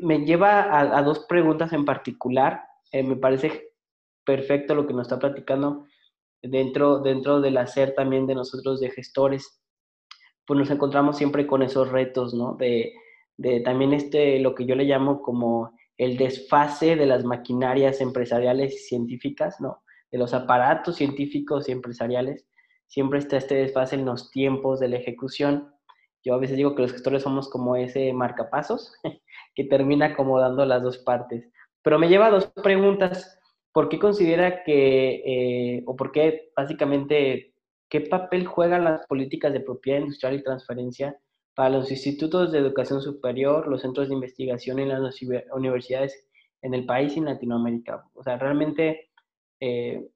me 0.01 0.25
lleva 0.25 0.77
a, 0.79 1.01
dos 1.01 1.25
preguntas 1.27 1.73
en 1.73 1.85
particular. 1.85 2.63
me 2.93 3.15
parece 3.15 3.73
perfecto 4.25 4.75
lo 4.75 4.87
que 4.87 4.93
nos 4.93 5.03
está 5.03 5.19
platicando 5.19 5.85
dentro, 6.41 6.99
dentro 6.99 7.41
del 7.41 7.57
hacer 7.57 7.93
también 7.93 8.27
de 8.27 8.35
nosotros 8.35 8.79
de 8.79 8.91
gestores, 8.91 9.61
pues 10.45 10.59
nos 10.59 10.69
encontramos 10.69 11.17
siempre 11.17 11.47
con 11.47 11.63
esos 11.63 11.91
retos, 11.91 12.33
¿no? 12.33 12.55
De, 12.55 12.93
de 13.37 13.61
también 13.61 13.93
este, 13.93 14.39
lo 14.39 14.55
que 14.55 14.65
yo 14.65 14.75
le 14.75 14.85
llamo 14.85 15.21
como 15.21 15.73
el 15.97 16.17
desfase 16.17 16.95
de 16.95 17.05
las 17.05 17.23
maquinarias 17.23 18.01
empresariales 18.01 18.73
y 18.73 18.77
científicas, 18.77 19.59
¿no? 19.59 19.83
De 20.11 20.17
los 20.17 20.33
aparatos 20.33 20.97
científicos 20.97 21.67
y 21.67 21.71
empresariales. 21.71 22.47
Siempre 22.87 23.19
está 23.19 23.37
este 23.37 23.55
desfase 23.55 23.95
en 23.95 24.05
los 24.05 24.29
tiempos 24.29 24.79
de 24.79 24.89
la 24.89 24.97
ejecución. 24.97 25.73
Yo 26.25 26.33
a 26.33 26.39
veces 26.39 26.57
digo 26.57 26.75
que 26.75 26.81
los 26.81 26.91
gestores 26.91 27.23
somos 27.23 27.49
como 27.49 27.77
ese 27.77 28.11
marcapasos 28.11 28.91
que 29.55 29.63
termina 29.63 30.07
acomodando 30.07 30.65
las 30.65 30.83
dos 30.83 30.97
partes. 30.97 31.47
Pero 31.81 31.99
me 31.99 32.09
lleva 32.09 32.27
a 32.27 32.31
dos 32.31 32.47
preguntas. 32.47 33.39
¿por 33.75 33.89
qué 33.89 33.99
considera 33.99 34.63
que, 34.63 35.15
eh, 35.25 35.83
o 35.85 35.97
por 35.97 36.13
qué 36.13 36.49
básicamente, 36.55 37.53
qué 37.89 37.99
papel 37.99 38.47
juegan 38.47 38.85
las 38.85 39.05
políticas 39.05 39.51
de 39.51 39.59
propiedad 39.59 39.99
industrial 39.99 40.35
y 40.35 40.43
transferencia 40.43 41.19
para 41.55 41.71
los 41.71 41.91
institutos 41.91 42.53
de 42.53 42.59
educación 42.59 43.01
superior, 43.01 43.67
los 43.67 43.81
centros 43.81 44.07
de 44.07 44.15
investigación 44.15 44.79
y 44.79 44.85
las 44.85 45.01
universidades 45.51 46.25
en 46.61 46.73
el 46.73 46.85
país 46.85 47.17
y 47.17 47.19
en 47.19 47.25
Latinoamérica? 47.25 48.05
O 48.13 48.23
sea, 48.23 48.37
realmente, 48.37 49.09
eh, 49.59 50.07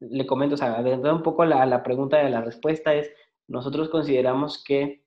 le 0.00 0.26
comento, 0.26 0.56
o 0.56 0.58
sea, 0.58 0.76
un 0.82 1.22
poco 1.22 1.46
la, 1.46 1.64
la 1.64 1.82
pregunta 1.82 2.18
de 2.18 2.28
la 2.28 2.42
respuesta 2.42 2.94
es, 2.94 3.10
nosotros 3.48 3.88
consideramos 3.88 4.62
que 4.62 5.04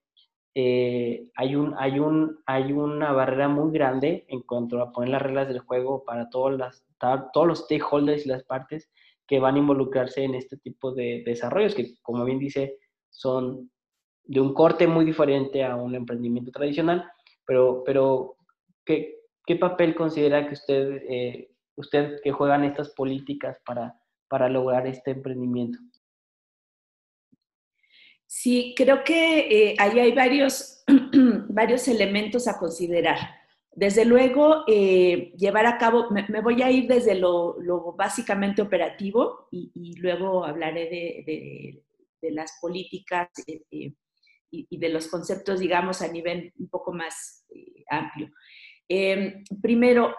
eh, 0.55 1.29
hay, 1.35 1.55
un, 1.55 1.73
hay, 1.77 1.99
un, 1.99 2.39
hay 2.45 2.73
una 2.73 3.11
barrera 3.11 3.47
muy 3.47 3.71
grande 3.71 4.25
en 4.27 4.41
cuanto 4.41 4.81
a 4.81 4.91
poner 4.91 5.09
las 5.09 5.21
reglas 5.21 5.47
del 5.47 5.59
juego 5.59 6.03
para 6.03 6.29
todas 6.29 6.57
las, 6.57 6.85
todos 7.33 7.47
los 7.47 7.59
stakeholders 7.59 8.25
y 8.25 8.29
las 8.29 8.43
partes 8.43 8.91
que 9.27 9.39
van 9.39 9.55
a 9.55 9.59
involucrarse 9.59 10.23
en 10.23 10.35
este 10.35 10.57
tipo 10.57 10.91
de 10.93 11.23
desarrollos, 11.25 11.73
que 11.73 11.95
como 12.01 12.23
bien 12.25 12.39
dice, 12.39 12.77
son 13.09 13.71
de 14.25 14.39
un 14.39 14.53
corte 14.53 14.87
muy 14.87 15.05
diferente 15.05 15.63
a 15.63 15.75
un 15.75 15.95
emprendimiento 15.95 16.51
tradicional, 16.51 17.03
pero, 17.45 17.83
pero 17.83 18.35
¿qué, 18.85 19.21
qué 19.45 19.55
papel 19.55 19.95
considera 19.95 20.47
que 20.47 20.53
usted, 20.53 21.01
eh, 21.09 21.51
usted 21.75 22.21
que 22.23 22.31
juegan 22.31 22.63
estas 22.63 22.91
políticas 22.91 23.59
para, 23.65 23.99
para 24.27 24.49
lograr 24.49 24.85
este 24.87 25.11
emprendimiento? 25.11 25.79
Sí, 28.35 28.73
creo 28.75 29.03
que 29.03 29.41
eh, 29.41 29.75
ahí 29.77 29.99
hay 29.99 30.11
varios, 30.11 30.83
varios 31.49 31.87
elementos 31.87 32.47
a 32.47 32.57
considerar. 32.57 33.19
Desde 33.71 34.05
luego, 34.05 34.63
eh, 34.67 35.33
llevar 35.37 35.67
a 35.67 35.77
cabo, 35.77 36.09
me, 36.09 36.41
voy 36.41 36.63
a 36.63 36.71
ir 36.71 36.87
desde 36.87 37.13
lo, 37.13 37.55
básicamente 37.95 38.63
operativo 38.63 39.49
y, 39.51 39.95
luego 39.97 40.45
hablaré 40.45 40.89
de, 40.89 42.31
las 42.31 42.57
políticas 42.59 43.29
eh, 43.45 43.93
y, 44.49 44.77
de 44.77 44.89
los 44.89 45.07
conceptos, 45.09 45.59
digamos, 45.59 46.01
a 46.01 46.07
nivel 46.07 46.51
un 46.57 46.69
poco 46.69 46.91
más 46.91 47.45
amplio. 47.87 48.31
Em, 48.89 49.43
primero, 49.61 50.15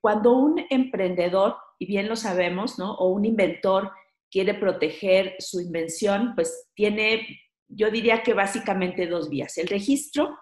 cuando 0.00 0.32
un 0.38 0.64
emprendedor, 0.70 1.56
y 1.78 1.84
bien 1.84 2.08
lo 2.08 2.16
sabemos, 2.16 2.78
¿no? 2.78 2.94
o 2.94 3.10
un 3.10 3.26
inventor 3.26 3.92
quiere 4.32 4.54
proteger 4.54 5.36
su 5.38 5.60
invención, 5.60 6.32
pues 6.34 6.70
tiene, 6.74 7.41
yo 7.74 7.90
diría 7.90 8.22
que 8.22 8.34
básicamente 8.34 9.06
dos 9.06 9.28
vías, 9.28 9.58
el 9.58 9.68
registro 9.68 10.36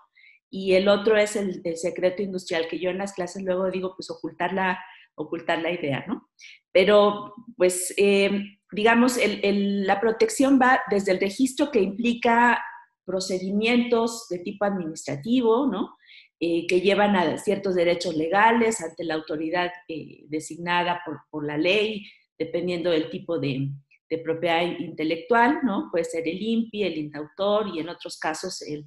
y 0.51 0.75
el 0.75 0.89
otro 0.89 1.17
es 1.17 1.37
el, 1.37 1.63
secreto 1.77 2.23
industrial, 2.23 2.67
que 2.69 2.79
yo 2.79 2.91
en 2.91 2.99
las 2.99 3.13
clases 3.13 3.43
luego 3.43 3.71
digo, 3.71 3.95
pues 3.97 4.11
ocultar 4.11 4.53
la, 4.53 4.81
ocultar 5.15 5.61
la 5.61 5.71
idea, 5.71 6.05
¿no? 6.09 6.29
Pero, 6.73 7.35
pues, 7.57 7.95
eh, 7.97 8.31
digamos, 8.73 9.19
la 9.43 10.01
protección 10.01 10.59
va 10.61 10.81
desde 10.91 11.13
el 11.13 11.21
registro 11.21 11.71
que 11.71 11.81
implica 11.81 12.61
procedimientos 13.05 14.27
de 14.29 14.39
tipo 14.41 14.65
administrativo, 14.65 15.67
¿no? 15.67 15.97
Eh, 16.41 16.67
que 16.67 16.81
llevan 16.81 17.17
a 17.17 17.37
ciertos 17.39 17.75
derechos 17.75 18.17
legales 18.17 18.81
ante 18.81 19.05
la 19.05 19.15
autoridad 19.15 19.71
eh, 19.89 20.25
designada 20.29 21.03
por, 21.05 21.21
por, 21.29 21.47
la 21.47 21.59
ley, 21.59 22.07
dependiendo 22.39 22.91
del 22.91 23.11
tipo 23.11 23.39
de, 23.39 23.69
de, 24.11 24.19
propiedad 24.19 24.62
intelectual, 24.62 25.61
¿no? 25.62 25.88
Puede 25.90 26.05
ser 26.05 26.26
el 26.26 26.43
INPI, 26.43 26.83
el 26.83 26.99
INTAUTOR 26.99 27.69
y 27.69 27.79
en 27.79 27.88
otros 27.88 28.19
casos 28.19 28.61
el, 28.62 28.85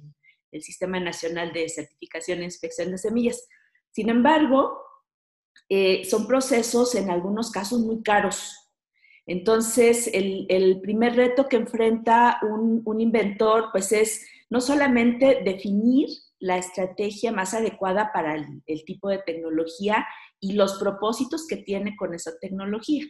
el 0.52 0.62
Sistema 0.62 1.00
Nacional 1.00 1.52
de 1.52 1.68
Certificación 1.68 2.40
e 2.40 2.44
Inspección 2.44 2.90
de 2.90 2.98
Semillas. 2.98 3.48
Sin 3.90 4.10
embargo, 4.10 4.78
eh, 5.68 6.04
son 6.04 6.26
procesos 6.26 6.94
en 6.94 7.10
algunos 7.10 7.50
casos 7.50 7.80
muy 7.80 8.02
caros. 8.02 8.52
Entonces, 9.26 10.10
el, 10.12 10.46
el 10.48 10.80
primer 10.80 11.16
reto 11.16 11.48
que 11.48 11.56
enfrenta 11.56 12.38
un, 12.42 12.82
un, 12.84 13.00
inventor, 13.00 13.70
pues 13.72 13.90
es 13.92 14.26
no 14.50 14.60
solamente 14.60 15.40
definir 15.42 16.08
la 16.38 16.58
estrategia 16.58 17.32
más 17.32 17.54
adecuada 17.54 18.12
para 18.12 18.34
el, 18.34 18.62
el 18.66 18.84
tipo 18.84 19.08
de 19.08 19.18
tecnología 19.18 20.06
y 20.40 20.52
los 20.52 20.78
propósitos 20.78 21.46
que 21.46 21.56
tiene 21.56 21.96
con 21.96 22.12
esa 22.12 22.32
tecnología, 22.38 23.06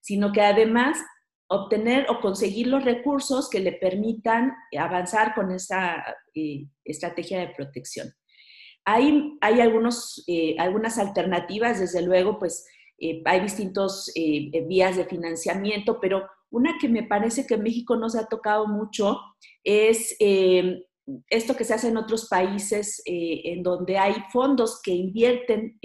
sino 0.00 0.32
que 0.32 0.40
además 0.40 0.98
obtener 1.50 2.06
o 2.08 2.20
conseguir 2.20 2.68
los 2.68 2.84
recursos 2.84 3.50
que 3.50 3.58
le 3.58 3.72
permitan 3.72 4.52
avanzar 4.78 5.34
con 5.34 5.50
esa 5.50 6.04
eh, 6.32 6.66
estrategia 6.84 7.40
de 7.40 7.48
protección. 7.48 8.08
Hay, 8.84 9.36
hay 9.40 9.60
algunos, 9.60 10.22
eh, 10.28 10.54
algunas 10.58 10.96
alternativas, 10.98 11.80
desde 11.80 12.02
luego, 12.02 12.38
pues 12.38 12.64
eh, 12.98 13.20
hay 13.24 13.40
distintos 13.40 14.12
vías 14.68 14.96
de 14.96 15.04
financiamiento, 15.06 15.98
pero 16.00 16.28
una 16.50 16.78
que 16.80 16.88
me 16.88 17.02
parece 17.02 17.46
que 17.46 17.54
en 17.54 17.64
México 17.64 17.96
no 17.96 18.08
se 18.08 18.20
ha 18.20 18.26
tocado 18.26 18.68
mucho 18.68 19.18
es 19.64 20.16
esto 21.28 21.56
que 21.56 21.64
se 21.64 21.74
hace 21.74 21.88
en 21.88 21.96
otros 21.96 22.28
países, 22.28 23.02
en 23.04 23.62
donde 23.62 23.98
hay 23.98 24.14
fondos 24.32 24.80
que 24.82 24.92
invierten 24.92 25.78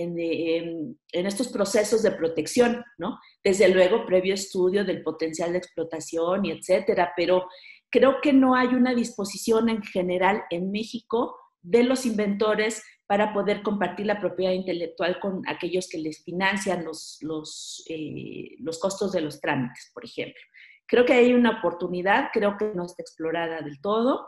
en 0.00 0.18
en, 0.18 1.26
estos 1.26 1.48
procesos 1.48 2.02
de 2.02 2.12
protección, 2.12 2.84
¿no? 2.98 3.18
Desde 3.42 3.68
luego, 3.68 4.06
previo 4.06 4.34
estudio 4.34 4.84
del 4.84 5.02
potencial 5.02 5.52
de 5.52 5.58
explotación 5.58 6.44
y 6.44 6.52
etcétera, 6.52 7.12
pero 7.16 7.46
creo 7.90 8.20
que 8.22 8.32
no 8.32 8.54
hay 8.54 8.68
una 8.68 8.94
disposición 8.94 9.68
en 9.68 9.82
general 9.82 10.42
en 10.50 10.70
México 10.70 11.36
de 11.62 11.82
los 11.82 12.06
inventores 12.06 12.82
para 13.06 13.32
poder 13.32 13.62
compartir 13.62 14.06
la 14.06 14.20
propiedad 14.20 14.52
intelectual 14.52 15.18
con 15.18 15.42
aquellos 15.48 15.88
que 15.88 15.98
les 15.98 16.22
financian 16.22 16.84
los, 16.84 17.18
los, 17.22 17.82
eh, 17.88 18.56
los 18.60 18.78
costos 18.78 19.12
de 19.12 19.22
los 19.22 19.40
trámites, 19.40 19.90
por 19.94 20.04
ejemplo. 20.04 20.40
Creo 20.86 21.04
que 21.04 21.14
hay 21.14 21.32
una 21.32 21.58
oportunidad, 21.58 22.28
creo 22.32 22.56
que 22.58 22.72
no 22.74 22.84
está 22.84 23.02
explorada 23.02 23.62
del 23.62 23.80
todo. 23.80 24.26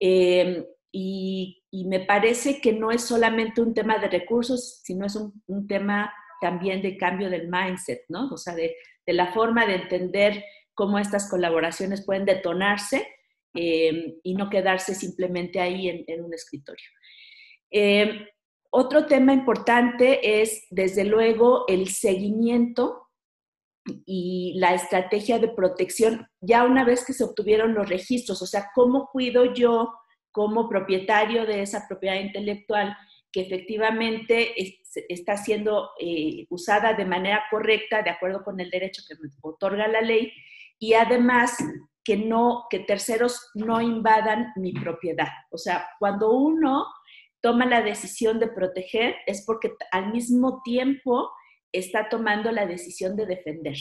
Eh, 0.00 0.66
y, 0.98 1.62
me 1.84 2.00
parece 2.00 2.60
que 2.60 2.72
no 2.72 2.90
es 2.90 3.02
solamente 3.02 3.60
un 3.60 3.74
tema 3.74 3.98
de 3.98 4.08
recursos, 4.08 4.80
sino 4.82 5.04
es 5.04 5.14
un, 5.14 5.42
un 5.46 5.66
tema 5.66 6.10
también 6.40 6.80
de 6.80 6.96
cambio 6.96 7.28
del 7.28 7.48
mindset, 7.48 8.00
¿no? 8.08 8.30
O 8.30 8.38
sea, 8.38 8.54
de, 8.54 8.74
de, 9.04 9.12
la 9.12 9.30
forma 9.32 9.66
de 9.66 9.74
entender 9.74 10.42
cómo 10.72 10.98
estas 10.98 11.28
colaboraciones 11.28 12.04
pueden 12.04 12.24
detonarse 12.24 13.06
eh, 13.54 14.16
y 14.22 14.34
no 14.34 14.48
quedarse 14.48 14.94
simplemente 14.94 15.60
ahí 15.60 15.90
en, 15.90 16.04
en 16.06 16.24
un 16.24 16.32
escritorio. 16.32 16.88
Eh, 17.70 18.28
otro 18.70 19.04
tema 19.04 19.34
importante 19.34 20.40
es, 20.40 20.66
desde 20.70 21.04
luego, 21.04 21.66
el 21.68 21.88
seguimiento 21.88 23.02
y 24.06 24.54
la 24.56 24.74
estrategia 24.74 25.38
de 25.38 25.48
protección 25.48 26.26
ya 26.40 26.64
una 26.64 26.84
vez 26.84 27.04
que 27.04 27.12
se 27.12 27.24
obtuvieron 27.24 27.74
los 27.74 27.86
registros, 27.86 28.40
o 28.40 28.46
sea, 28.46 28.70
cómo 28.74 29.10
cuido 29.12 29.52
yo 29.52 29.92
como 30.36 30.68
propietario 30.68 31.46
de 31.46 31.62
esa 31.62 31.88
propiedad 31.88 32.20
intelectual 32.20 32.94
que 33.32 33.40
efectivamente 33.40 34.54
está 35.08 35.38
siendo 35.38 35.92
eh, 35.98 36.44
usada 36.50 36.92
de 36.92 37.06
manera 37.06 37.44
correcta, 37.50 38.02
de 38.02 38.10
acuerdo 38.10 38.44
con 38.44 38.60
el 38.60 38.68
derecho 38.68 39.02
que 39.08 39.14
me 39.14 39.30
otorga 39.40 39.88
la 39.88 40.02
ley, 40.02 40.30
y 40.78 40.92
además 40.92 41.56
que 42.04 42.18
no, 42.18 42.66
que 42.68 42.80
terceros 42.80 43.50
no 43.54 43.80
invadan 43.80 44.52
mi 44.56 44.74
propiedad. 44.74 45.28
O 45.50 45.56
sea, 45.56 45.88
cuando 45.98 46.32
uno 46.32 46.84
toma 47.40 47.64
la 47.64 47.80
decisión 47.80 48.38
de 48.38 48.48
proteger 48.48 49.16
es 49.26 49.42
porque 49.46 49.72
al 49.90 50.12
mismo 50.12 50.60
tiempo 50.62 51.30
está 51.72 52.10
tomando 52.10 52.52
la 52.52 52.66
decisión 52.66 53.16
de 53.16 53.24
defender. 53.24 53.78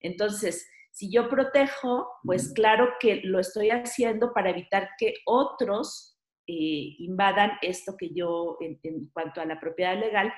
Entonces, 0.00 0.68
si 0.90 1.10
yo 1.10 1.28
protejo, 1.28 2.08
pues 2.24 2.52
claro 2.52 2.90
que 3.00 3.20
lo 3.24 3.38
estoy 3.38 3.70
haciendo 3.70 4.32
para 4.32 4.50
evitar 4.50 4.90
que 4.98 5.14
otros 5.24 6.18
eh, 6.46 6.96
invadan 6.98 7.52
esto 7.62 7.96
que 7.96 8.12
yo, 8.12 8.56
en, 8.60 9.08
cuanto 9.12 9.40
a 9.40 9.44
la 9.44 9.60
propiedad 9.60 9.98
legal, 9.98 10.32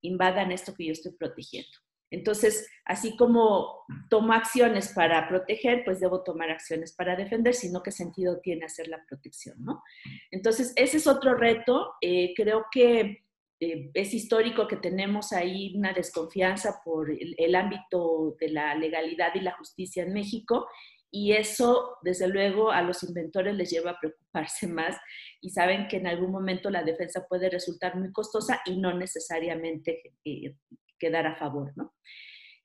invadan 0.00 0.52
esto 0.52 0.74
que 0.74 0.86
yo 0.86 0.92
estoy 0.92 1.12
protegiendo. 1.12 1.70
Entonces, 2.10 2.68
así 2.84 3.16
como 3.16 3.84
tomo 4.08 4.32
acciones 4.32 4.92
para 4.94 5.28
proteger, 5.28 5.84
pues 5.84 5.98
debo 5.98 6.22
tomar 6.22 6.50
acciones 6.50 6.94
para 6.94 7.16
defender, 7.16 7.52
sino 7.52 7.82
qué 7.82 7.90
sentido 7.90 8.38
tiene 8.40 8.66
hacer 8.66 8.86
la 8.86 9.04
protección, 9.08 9.56
¿no? 9.64 9.82
Entonces, 10.30 10.72
ese 10.76 10.98
es 10.98 11.06
otro 11.08 11.34
reto. 11.34 11.94
Eh, 12.00 12.32
creo 12.36 12.66
que 12.70 13.25
eh, 13.58 13.90
es 13.94 14.12
histórico 14.12 14.68
que 14.68 14.76
tenemos 14.76 15.32
ahí 15.32 15.74
una 15.76 15.94
desconfianza 15.94 16.80
por 16.84 17.10
el, 17.10 17.54
ámbito 17.54 18.36
de 18.38 18.50
la 18.50 18.74
legalidad 18.74 19.34
y 19.34 19.40
la 19.40 19.56
justicia 19.56 20.02
en 20.02 20.12
México 20.12 20.66
y 21.10 21.32
eso, 21.32 21.96
desde 22.02 22.28
luego, 22.28 22.70
a 22.70 22.82
los 22.82 23.02
inventores 23.02 23.54
les 23.54 23.70
lleva 23.70 23.92
a 23.92 23.98
preocuparse 23.98 24.66
más 24.66 24.96
y 25.40 25.50
saben 25.50 25.88
que 25.88 25.96
en 25.96 26.06
algún 26.06 26.32
momento 26.32 26.68
la 26.68 26.82
defensa 26.82 27.24
puede 27.26 27.48
resultar 27.48 27.96
muy 27.96 28.12
costosa 28.12 28.60
y 28.66 28.76
no 28.76 28.92
necesariamente 28.92 30.02
eh, 30.24 30.56
quedar 30.98 31.26
a 31.26 31.36
favor. 31.36 31.72
¿no? 31.76 31.94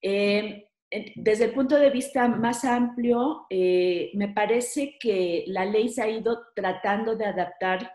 Eh, 0.02 0.68
desde 1.16 1.46
el 1.46 1.54
punto 1.54 1.78
de 1.78 1.90
vista 1.90 2.28
más 2.28 2.66
amplio, 2.66 3.46
me 3.50 4.34
parece 4.36 4.98
que 5.00 5.46
la 5.48 5.64
ley 5.64 5.88
se 5.88 6.02
ha 6.02 6.10
ido 6.10 6.48
tratando 6.54 7.16
de 7.16 7.26
adaptar 7.26 7.94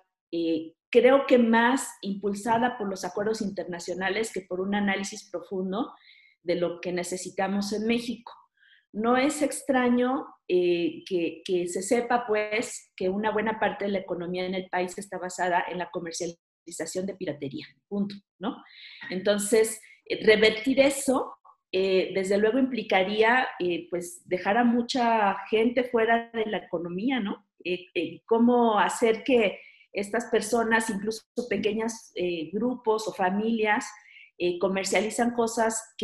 creo 0.90 1.26
que 1.26 1.38
más 1.38 1.88
impulsada 2.02 2.78
por 2.78 2.88
los 2.88 3.05
acuerdos 3.05 3.40
internacionales 3.40 4.33
que 4.33 4.43
por 4.43 4.61
un 4.61 4.75
análisis 4.75 5.28
profundo 5.31 5.93
de 6.43 6.55
lo 6.55 6.81
que 6.81 6.93
necesitamos 6.93 7.73
en 7.73 7.87
México. 7.87 8.33
No 8.93 9.16
es 9.16 9.43
extraño 9.43 10.26
eh, 10.49 11.02
que, 11.07 11.66
se 11.69 11.83
sepa, 11.83 12.25
pues, 12.26 12.93
que 12.97 13.09
una 13.09 13.31
buena 13.31 13.59
parte 13.59 13.85
de 13.85 13.90
la 13.90 13.99
economía 13.99 14.47
en 14.47 14.55
el 14.55 14.69
país 14.71 14.97
está 14.97 15.19
basada 15.19 15.64
en 15.69 15.78
la 15.78 15.90
comercialización 15.90 17.05
de 17.05 17.16
piratería, 17.16 17.66
punto, 17.88 18.14
¿no? 18.38 18.57
Entonces, 19.11 19.81
eh, 20.07 20.25
revertir 20.25 20.81
eso, 20.81 21.37
eh, 21.72 22.12
desde 22.14 22.38
luego 22.38 22.59
implicaría, 22.59 23.49
pues, 23.90 24.22
dejar 24.25 24.57
a 24.57 24.64
mucha 24.64 25.37
gente 25.51 25.85
fuera 25.85 26.31
de 26.33 26.46
la 26.46 26.59
economía, 26.59 27.20
¿no? 27.20 27.44
¿Cómo 28.27 28.79
hacer 28.79 29.25
que 29.25 29.59
estas 29.96 30.26
personas, 30.26 30.90
incluso 30.90 31.22
pequeños 31.48 32.12
eh, 32.14 32.50
grupos 32.52 33.09
o 33.09 33.12
familias, 33.12 33.87
eh, 34.38 34.59
comercializan 34.59 35.32
cosas 35.32 35.94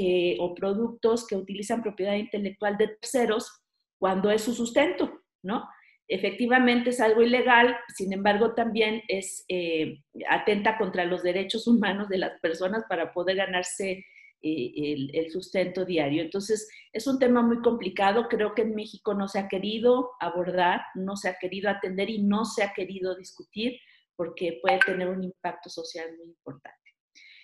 o 0.40 0.54
productos 0.54 1.26
que 1.26 1.36
utilizan 1.36 1.82
propiedad 1.82 2.14
intelectual 2.14 2.78
de 2.78 2.88
terceros 2.88 3.62
cuando 3.98 4.30
es 4.30 4.42
su 4.42 4.54
sustento, 4.54 5.12
¿no? 5.42 5.68
Efectivamente 6.08 6.90
es 6.90 7.00
algo 7.00 7.22
ilegal, 7.22 7.76
sin 7.94 8.12
embargo 8.12 8.54
también 8.54 9.02
es 9.08 9.44
eh, 9.48 10.02
atenta 10.28 10.76
contra 10.76 11.04
los 11.04 11.22
derechos 11.22 11.66
humanos 11.66 12.08
de 12.08 12.18
las 12.18 12.38
personas 12.40 12.84
para 12.88 13.12
poder 13.12 13.36
ganarse 13.36 14.04
el, 14.42 15.30
sustento 15.30 15.84
diario. 15.84 16.22
Entonces, 16.22 16.68
es 16.92 17.06
un 17.06 17.18
tema 17.18 17.42
muy 17.42 17.60
complicado. 17.60 18.28
Creo 18.28 18.54
que 18.54 18.62
en 18.62 18.74
México 18.74 19.14
no 19.14 19.28
se 19.28 19.38
ha 19.38 19.48
querido 19.48 20.10
abordar, 20.20 20.82
no 20.94 21.16
se 21.16 21.28
ha 21.28 21.36
querido 21.38 21.70
atender 21.70 22.10
y 22.10 22.22
no 22.22 22.44
se 22.44 22.62
ha 22.62 22.72
querido 22.72 23.14
discutir 23.16 23.78
porque 24.16 24.58
puede 24.60 24.78
tener 24.78 25.08
un 25.08 25.24
impacto 25.24 25.68
social 25.70 26.08
muy 26.18 26.28
importante. 26.28 26.78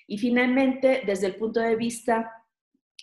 Y 0.06 0.18
finalmente, 0.18 1.02
desde 1.06 1.26
el 1.26 1.36
punto 1.36 1.60
de 1.60 1.76
vista 1.76 2.30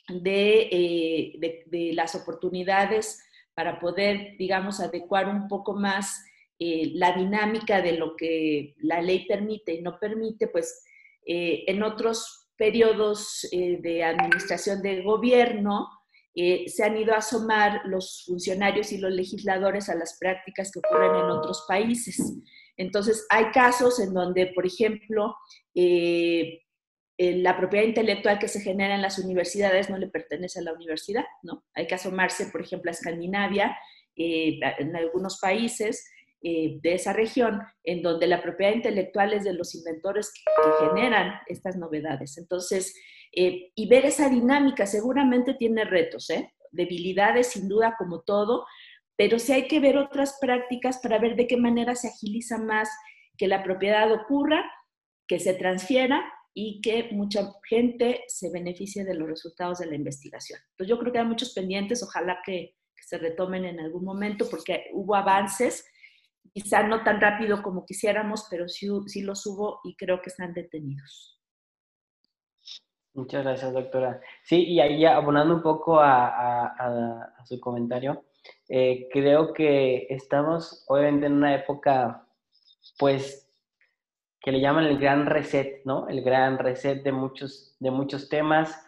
de, 0.09 0.69
eh, 0.71 1.93
las 1.93 2.15
oportunidades 2.15 3.23
para 3.53 3.79
poder, 3.79 4.35
digamos, 4.37 4.79
adecuar 4.79 5.29
un 5.29 5.47
poco 5.47 5.73
más 5.73 6.23
eh, 6.59 6.91
la 6.93 7.13
dinámica 7.13 7.81
de 7.81 7.93
lo 7.93 8.15
que 8.15 8.75
la 8.77 9.01
ley 9.01 9.25
permite 9.27 9.73
y 9.73 9.81
no 9.81 9.99
permite, 9.99 10.47
pues 10.47 10.83
eh, 11.25 11.63
en 11.67 11.83
otros 11.83 12.44
periodos 12.57 13.47
eh, 13.51 13.79
de 13.81 14.03
administración 14.03 14.81
de 14.81 15.01
gobierno, 15.01 15.89
eh, 16.33 16.65
se 16.67 16.83
han 16.83 16.97
ido 16.97 17.13
a 17.13 17.17
asomar 17.17 17.81
los 17.85 18.23
funcionarios 18.25 18.91
y 18.91 18.97
los 18.97 19.11
legisladores 19.11 19.89
a 19.89 19.95
las 19.95 20.17
prácticas 20.19 20.71
que 20.71 20.79
ocurren 20.79 21.15
en 21.15 21.31
otros 21.31 21.65
países. 21.67 22.17
Entonces, 22.77 23.25
hay 23.29 23.51
casos 23.51 23.99
en 23.99 24.13
donde, 24.13 24.47
por 24.47 24.65
ejemplo, 24.65 25.35
eh, 25.73 26.61
la 27.17 27.55
propiedad 27.55 27.85
intelectual 27.85 28.37
que 28.37 28.49
se 28.49 28.59
genera 28.59 28.95
en 28.95 29.01
las 29.01 29.17
universidades 29.19 29.89
no 29.89 29.97
le 29.97 30.07
pertenece 30.07 30.59
a 30.59 30.63
la 30.63 30.73
universidad, 30.73 31.23
¿no? 31.43 31.63
Hay 31.73 31.87
que 31.87 31.95
asomarse, 31.95 32.47
por 32.47 32.61
ejemplo, 32.61 32.91
a 32.91 32.93
Escandinavia, 32.93 33.77
en 34.17 34.95
algunos 34.95 35.39
países, 35.41 36.05
eh, 36.47 36.77
de 36.79 36.93
esa 36.93 37.11
región, 37.11 37.59
en 37.83 38.03
donde 38.03 38.27
la 38.27 38.39
propiedad 38.39 38.71
intelectual 38.71 39.33
es 39.33 39.43
de 39.43 39.53
los 39.53 39.73
inventores 39.73 40.31
que, 40.31 40.43
generan 40.85 41.39
estas 41.47 41.75
novedades. 41.75 42.37
Entonces, 42.37 42.95
eh, 43.31 43.71
y 43.73 43.87
ver 43.89 44.05
esa 44.05 44.29
dinámica 44.29 44.85
seguramente 44.85 45.55
tiene 45.55 45.85
retos, 45.85 46.29
¿eh? 46.29 46.53
debilidades 46.71 47.47
sin 47.47 47.67
duda 47.67 47.95
como 47.97 48.21
todo, 48.21 48.67
pero 49.15 49.39
sí 49.39 49.53
hay 49.53 49.67
que 49.67 49.79
ver 49.79 49.97
otras 49.97 50.37
prácticas 50.39 50.99
para 50.99 51.17
ver 51.17 51.35
de 51.35 51.47
qué 51.47 51.57
manera 51.57 51.95
se 51.95 52.09
agiliza 52.09 52.59
más 52.59 52.91
que 53.39 53.47
la 53.47 53.63
propiedad 53.63 54.11
ocurra, 54.11 54.71
que 55.27 55.39
se 55.39 55.55
transfiera 55.55 56.31
y 56.53 56.79
que 56.81 57.09
mucha 57.11 57.53
gente 57.67 58.23
se 58.27 58.51
beneficie 58.51 59.03
de 59.03 59.15
los 59.15 59.27
resultados 59.27 59.79
de 59.79 59.87
la 59.87 59.95
investigación. 59.95 60.59
Entonces 60.73 60.89
yo 60.89 60.99
creo 60.99 61.11
que 61.11 61.17
hay 61.17 61.25
muchos 61.25 61.55
pendientes, 61.55 62.03
ojalá 62.03 62.37
que 62.45 62.75
se 63.01 63.17
retomen 63.17 63.65
en 63.65 63.79
algún 63.79 64.05
momento 64.05 64.47
porque 64.47 64.91
hubo 64.93 65.15
avances 65.15 65.87
quizá 66.55 66.83
no 66.83 67.03
tan 67.03 67.19
rápido 67.19 67.61
como 67.61 67.85
quisiéramos, 67.85 68.47
pero 68.49 68.69
sí, 68.69 68.87
sí 69.07 69.21
los 69.21 69.45
hubo 69.45 69.81
y 69.83 69.93
creo 69.97 70.21
que 70.21 70.29
están 70.29 70.53
detenidos. 70.53 71.37
Muchas 73.13 73.43
gracias, 73.43 73.73
doctora. 73.73 74.21
Sí, 74.41 74.63
y 74.63 74.79
ahí 74.79 75.05
abonando 75.05 75.53
un 75.55 75.61
poco 75.61 75.99
a, 75.99 77.33
su 77.43 77.59
comentario, 77.59 78.23
eh, 78.69 79.09
creo 79.11 79.51
que 79.53 80.07
estamos 80.09 80.85
obviamente 80.87 81.25
en 81.25 81.33
una 81.33 81.55
época, 81.55 82.25
pues, 82.97 83.51
que 84.39 84.53
le 84.53 84.61
llaman 84.61 84.85
el 84.85 84.97
gran 84.97 85.25
reset, 85.25 85.81
¿no? 85.83 86.07
El 86.07 86.21
gran 86.21 86.57
reset 86.57 87.03
de 87.03 87.11
muchos, 87.11 87.75
de 87.81 87.91
muchos 87.91 88.29
temas. 88.29 88.81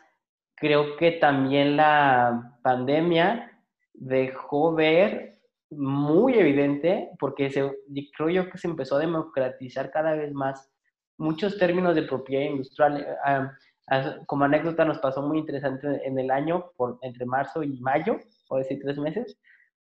Creo 0.56 0.96
que 0.96 1.12
también 1.12 1.76
la 1.76 2.58
pandemia 2.64 3.62
dejó 3.94 4.74
ver 4.74 5.37
muy 5.70 6.36
evidente 6.36 7.10
porque 7.20 7.50
se, 7.50 7.72
creo 8.16 8.30
yo 8.30 8.50
que 8.50 8.58
se 8.58 8.68
empezó 8.68 8.96
a 8.96 9.00
democratizar 9.00 9.92
cada 9.92 10.14
vez 10.16 10.34
más 10.34 10.72
muchos 11.18 11.58
términos 11.58 11.96
de 11.96 12.04
propiedad 12.04 12.46
industrial. 12.46 13.02
Eh, 13.02 13.08
ah, 13.26 13.52
ah, 13.90 14.16
como 14.26 14.46
anécdota 14.46 14.86
nos 14.86 15.00
pasó 15.00 15.22
muy 15.22 15.40
interesante 15.40 16.02
en 16.06 16.20
el 16.20 16.32
año, 16.32 16.72
por, 16.78 17.00
entre 17.02 17.26
marzo 17.26 17.64
y 17.64 17.80
mayo, 17.80 18.18
o 18.50 18.58
decir 18.58 18.80
tres 18.82 18.98
meses, 18.98 19.38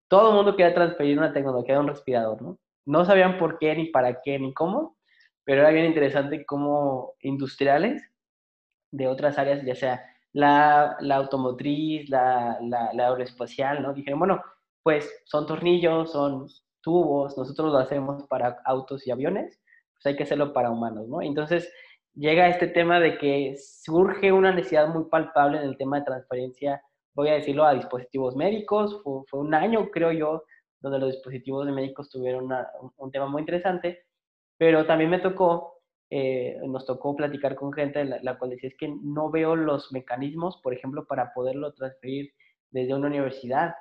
todo 0.08 0.30
el 0.30 0.36
mundo 0.36 0.56
quería 0.56 0.74
transferir 0.74 1.18
una 1.18 1.34
tecnología 1.34 1.76
de 1.76 1.82
un 1.82 1.88
respirador, 1.88 2.42
¿no? 2.42 2.60
No 2.86 3.04
sabían 3.06 3.38
por 3.38 3.58
qué, 3.58 3.76
ni 3.76 3.88
para 3.88 4.22
qué, 4.22 4.38
ni 4.40 4.54
cómo, 4.54 4.98
pero 5.44 5.62
era 5.62 5.72
bien 5.72 5.86
interesante 5.86 6.46
cómo 6.46 7.14
industriales 7.22 8.04
de 8.92 9.08
otras 9.08 9.38
áreas, 9.38 9.64
ya 9.64 9.76
sea 9.76 10.06
la, 10.34 10.98
la 11.00 11.16
automotriz, 11.16 12.10
la, 12.10 12.58
la, 12.62 12.92
la, 12.94 13.08
aeroespacial, 13.08 13.82
¿no? 13.82 13.94
Dijeron, 13.94 14.20
bueno, 14.20 14.44
pues 14.86 15.12
son 15.26 15.48
tornillos, 15.48 16.12
son 16.12 16.48
tubos, 16.82 17.36
nosotros 17.40 17.74
lo 17.74 17.80
hacemos 17.80 18.28
para 18.28 18.60
autos 18.66 19.08
y 19.08 19.12
aviones, 19.12 19.60
pues 19.94 20.06
hay 20.06 20.16
que 20.16 20.22
hacerlo 20.22 20.54
para 20.54 20.70
humanos, 20.70 21.08
¿no? 21.08 21.24
Entonces 21.24 21.74
llega 22.14 22.50
este 22.50 22.68
tema 22.68 23.00
de 23.00 23.18
que 23.18 23.56
surge 23.58 24.32
una 24.32 24.54
necesidad 24.54 24.88
muy 24.88 25.06
palpable 25.06 25.58
en 25.58 25.64
el 25.64 25.78
tema 25.78 25.98
de 25.98 26.06
transferencia, 26.06 26.84
voy 27.16 27.30
a 27.30 27.34
decirlo, 27.34 27.66
a 27.66 27.74
dispositivos 27.74 28.36
médicos, 28.36 29.02
fue, 29.04 29.40
un 29.40 29.56
año, 29.56 29.90
creo 29.90 30.12
yo, 30.12 30.44
donde 30.80 31.00
los 31.00 31.14
dispositivos 31.14 31.66
médicos 31.66 32.12
tuvieron 32.12 32.48
un 32.98 33.12
tema 33.12 33.26
muy 33.26 33.42
interesante, 33.42 34.06
pero 34.56 34.86
también 34.86 35.10
me 35.10 35.18
tocó, 35.18 35.80
eh, 36.12 36.60
nos 36.64 36.86
tocó 36.86 37.16
platicar 37.16 37.56
con 37.56 37.74
gente 37.74 38.06
la, 38.06 38.20
la 38.22 38.38
cual 38.38 38.52
decía 38.52 38.70
es 38.70 38.78
que 38.78 38.96
no 39.02 39.32
veo 39.32 39.56
los 39.56 39.92
mecanismos, 39.92 40.58
por 40.62 40.76
ejemplo, 40.76 41.08
para 41.08 41.34
poderlo 41.34 41.74
transferir 41.74 42.34
desde 42.70 42.94
una 42.94 43.08
universidad, 43.08 43.74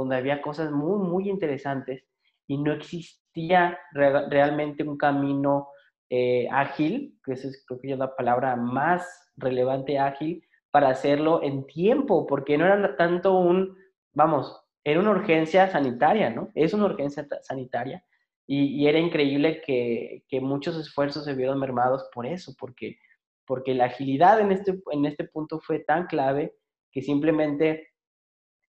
donde 0.00 0.16
había 0.16 0.42
cosas 0.42 0.70
muy, 0.70 0.98
muy 1.06 1.28
interesantes 1.28 2.04
y 2.46 2.58
no 2.58 2.72
existía 2.72 3.78
realmente 3.92 4.82
un 4.82 4.96
camino 4.96 5.68
eh, 6.08 6.48
ágil, 6.50 7.18
que 7.24 7.34
esa 7.34 7.48
es 7.48 7.64
creo 7.66 7.80
que 7.80 7.92
es 7.92 7.98
la 7.98 8.16
palabra 8.16 8.56
más 8.56 9.06
relevante 9.36 9.98
ágil, 9.98 10.42
para 10.70 10.88
hacerlo 10.88 11.42
en 11.42 11.66
tiempo, 11.66 12.26
porque 12.26 12.56
no 12.56 12.64
era 12.64 12.96
tanto 12.96 13.38
un, 13.38 13.76
vamos, 14.12 14.60
era 14.84 15.00
una 15.00 15.10
urgencia 15.10 15.68
sanitaria, 15.68 16.30
¿no? 16.30 16.50
Es 16.54 16.72
una 16.72 16.86
urgencia 16.86 17.26
sanitaria 17.42 18.02
y, 18.46 18.88
era 18.88 18.98
increíble 18.98 19.62
que, 19.64 20.24
que, 20.28 20.40
muchos 20.40 20.76
esfuerzos 20.76 21.24
se 21.24 21.34
vieron 21.34 21.60
mermados 21.60 22.08
por 22.12 22.26
eso, 22.26 22.52
porque, 22.58 22.98
porque 23.46 23.74
la 23.74 23.84
agilidad 23.84 24.40
en 24.40 24.50
este, 24.50 24.80
en 24.90 25.04
este 25.04 25.24
punto 25.24 25.60
fue 25.60 25.78
tan 25.80 26.06
clave 26.06 26.56
que 26.90 27.02
simplemente 27.02 27.89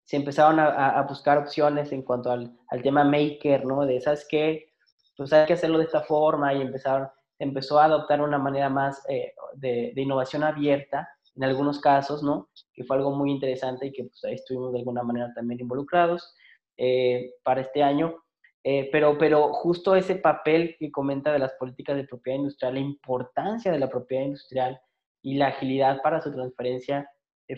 se 0.09 0.15
empezaron 0.15 0.59
a, 0.59 0.99
buscar 1.03 1.37
opciones 1.37 1.91
en 1.91 2.01
cuanto 2.01 2.31
al, 2.31 2.51
al, 2.69 2.81
tema 2.81 3.03
maker, 3.03 3.63
¿no? 3.63 3.85
De, 3.85 4.01
¿sabes 4.01 4.25
qué? 4.27 4.73
Pues 5.15 5.31
hay 5.31 5.45
que 5.45 5.53
hacerlo 5.53 5.77
de 5.77 5.83
esta 5.83 6.01
forma 6.01 6.51
y 6.51 6.63
empezaron, 6.63 7.07
empezó 7.37 7.79
a 7.79 7.85
adoptar 7.85 8.19
una 8.19 8.39
manera 8.39 8.69
más 8.69 9.03
eh, 9.07 9.33
de, 9.53 9.91
de, 9.93 10.01
innovación 10.01 10.41
abierta 10.41 11.07
en 11.35 11.43
algunos 11.43 11.79
casos, 11.79 12.23
¿no? 12.23 12.49
Que 12.73 12.83
fue 12.83 12.97
algo 12.97 13.11
muy 13.11 13.29
interesante 13.29 13.85
y 13.85 13.91
que 13.91 14.05
pues, 14.05 14.25
ahí 14.25 14.33
estuvimos 14.33 14.73
de 14.73 14.79
alguna 14.79 15.03
manera 15.03 15.31
también 15.35 15.59
involucrados 15.59 16.33
eh, 16.75 17.35
para 17.43 17.61
este 17.61 17.83
año. 17.83 18.15
Eh, 18.63 18.89
pero, 18.91 19.15
pero 19.19 19.53
justo 19.53 19.95
ese 19.95 20.15
papel 20.15 20.75
que 20.79 20.91
comenta 20.91 21.31
de 21.31 21.37
las 21.37 21.53
políticas 21.53 21.95
de 21.95 22.05
propiedad 22.05 22.39
industrial, 22.39 22.73
la 22.73 22.79
importancia 22.79 23.71
de 23.71 23.77
la 23.77 23.89
propiedad 23.89 24.23
industrial 24.23 24.81
y 25.21 25.35
la 25.35 25.49
agilidad 25.49 26.01
para 26.01 26.19
su 26.19 26.31
transferencia, 26.31 27.07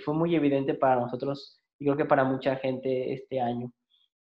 fue 0.04 0.14
muy 0.14 0.36
evidente 0.36 0.74
para 0.74 0.98
nosotros 0.98 1.61
y 1.82 1.86
creo 1.86 1.98
que 1.98 2.06
para 2.06 2.24
mucha 2.24 2.58
gente 2.58 3.12
este 3.12 3.42
año. 3.42 3.74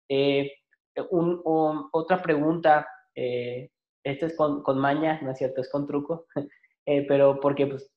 Eh, 0.09 0.53
otra 0.95 2.23
pregunta, 2.23 2.87
eh, 3.17 3.71
es 4.05 4.37
con, 4.37 4.63
con, 4.63 4.79
maña, 4.79 5.21
¿no 5.21 5.33
es 5.33 5.39
cierto? 5.39 5.61
Es 5.61 5.69
con 5.69 5.85
truco, 5.85 6.27
eh, 6.87 7.05
pero 7.09 7.41
porque 7.41 7.67
pues, 7.67 7.93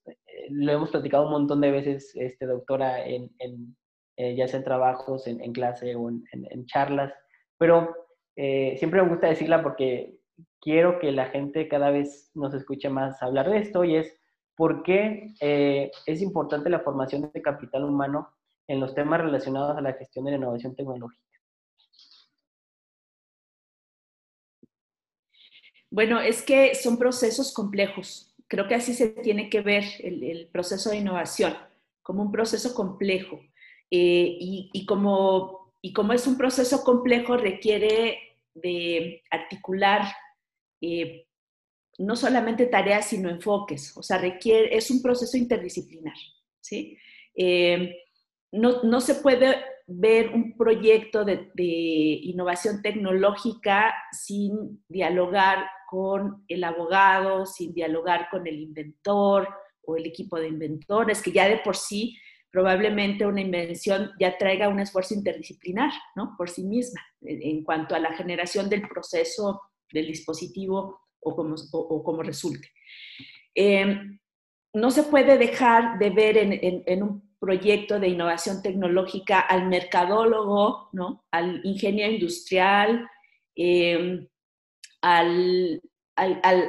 lo 0.50 0.72
hemos 0.72 0.90
platicado 0.90 1.26
un 1.26 1.34
montón 1.34 1.62
de 1.62 1.70
veces, 1.70 2.16
este, 2.16 2.48
doctora, 2.48 3.06
en, 3.06 3.30
en 3.38 3.78
ya 4.38 4.48
sea 4.48 4.60
en 4.60 4.66
trabajos, 4.66 5.26
en, 5.28 5.42
en 5.42 5.54
clase 5.54 5.96
o 5.96 6.10
en, 6.10 6.24
en 6.32 6.66
charlas, 6.68 7.12
pero 7.58 7.96
siempre 8.36 9.02
me 9.02 9.10
gusta 9.10 9.28
decirla 9.28 9.64
porque 9.64 10.20
quiero 10.62 11.00
que 11.00 11.12
la 11.12 11.26
gente 11.28 11.68
cada 11.68 11.90
vez 11.90 12.30
nos 12.36 12.54
escuche 12.54 12.90
más 12.90 13.22
hablar 13.24 13.50
de 13.50 13.58
esto 13.58 13.84
y 13.84 13.96
es 13.96 14.22
por 14.56 14.84
qué 14.84 15.34
es 15.40 16.22
importante 16.22 16.70
la 16.70 16.82
formación 16.82 17.32
de 17.34 17.42
capital 17.42 17.86
humano 17.86 18.30
en 18.68 18.80
los 18.80 18.94
temas 18.94 19.22
relacionados 19.22 19.78
a 19.78 19.82
la 19.82 19.94
gestión 19.94 20.26
de 20.26 20.32
la 20.32 20.38
innovación 20.38 20.76
tecnológica? 20.76 21.22
Bueno, 25.94 26.20
es 26.20 26.42
que 26.42 26.74
son 26.74 26.98
procesos 26.98 27.54
complejos. 27.54 28.34
Creo 28.48 28.68
que 28.68 28.74
así 28.74 28.96
se 28.96 29.10
tiene 29.10 29.48
que 29.50 29.62
ver 29.62 29.84
el, 30.00 30.50
proceso 30.52 30.90
de 30.90 30.98
innovación, 30.98 31.56
como 32.02 32.24
un 32.24 32.32
proceso 32.32 32.74
complejo. 32.74 33.40
Eh, 33.92 34.38
y, 34.74 34.86
como, 34.88 35.72
y 35.84 35.94
como 35.94 36.14
es 36.14 36.26
un 36.26 36.36
proceso 36.36 36.84
complejo, 36.84 37.38
requiere 37.38 38.18
de 38.56 39.22
articular 39.30 40.02
eh, 40.82 41.28
no 42.00 42.16
solamente 42.16 42.66
tareas, 42.66 43.06
sino 43.06 43.30
enfoques. 43.30 43.96
O 43.96 44.02
sea, 44.02 44.18
requiere, 44.18 44.76
es 44.76 44.90
un 44.90 45.00
proceso 45.02 45.38
interdisciplinar. 45.38 46.16
¿sí? 46.60 46.98
Eh, 47.36 48.03
no, 48.54 49.02
se 49.02 49.16
puede 49.16 49.58
ver 49.88 50.30
un 50.30 50.56
proyecto 50.56 51.26
de, 51.26 51.50
innovación 51.56 52.82
tecnológica 52.82 53.94
sin 54.12 54.84
dialogar 54.88 55.66
con 55.90 56.44
el 56.48 56.64
abogado, 56.64 57.46
sin 57.46 57.74
dialogar 57.74 58.30
con 58.30 58.46
el 58.48 58.60
inventor 58.60 59.50
o 59.86 59.98
el 59.98 60.06
equipo 60.06 60.40
de 60.40 60.48
inventores, 60.50 61.22
que 61.22 61.32
ya 61.32 61.48
de 61.48 61.58
por 61.58 61.76
sí 61.76 62.18
probablemente 62.52 63.26
una 63.26 63.42
invención 63.42 64.12
ya 64.20 64.38
traiga 64.38 64.70
un 64.70 64.80
esfuerzo 64.80 65.16
interdisciplinar, 65.16 65.92
¿no? 66.16 66.36
Por 66.38 66.52
sí 66.52 66.64
misma, 66.64 67.02
en, 67.22 67.64
cuanto 67.64 67.96
a 67.96 68.00
la 68.00 68.14
generación 68.14 68.70
del 68.70 68.88
proceso 68.88 69.62
del 69.92 70.06
dispositivo 70.06 71.00
o 71.20 71.36
como, 71.36 71.56
como 72.04 72.22
resulte. 72.22 72.70
Eh, 73.56 73.98
no 74.76 74.92
se 74.92 75.04
puede 75.04 75.40
dejar 75.40 75.98
de 75.98 76.10
ver 76.12 76.38
en 76.38 77.04
un 77.04 77.23
proyecto 77.44 78.00
de 78.00 78.08
innovación 78.08 78.62
tecnológica 78.62 79.42
al 79.42 79.68
mercadólogo, 79.68 80.88
¿no? 80.94 81.26
al 81.30 81.60
ingeniero 81.66 82.14
industrial, 82.14 83.06
em, 83.54 84.26
al, 85.02 85.82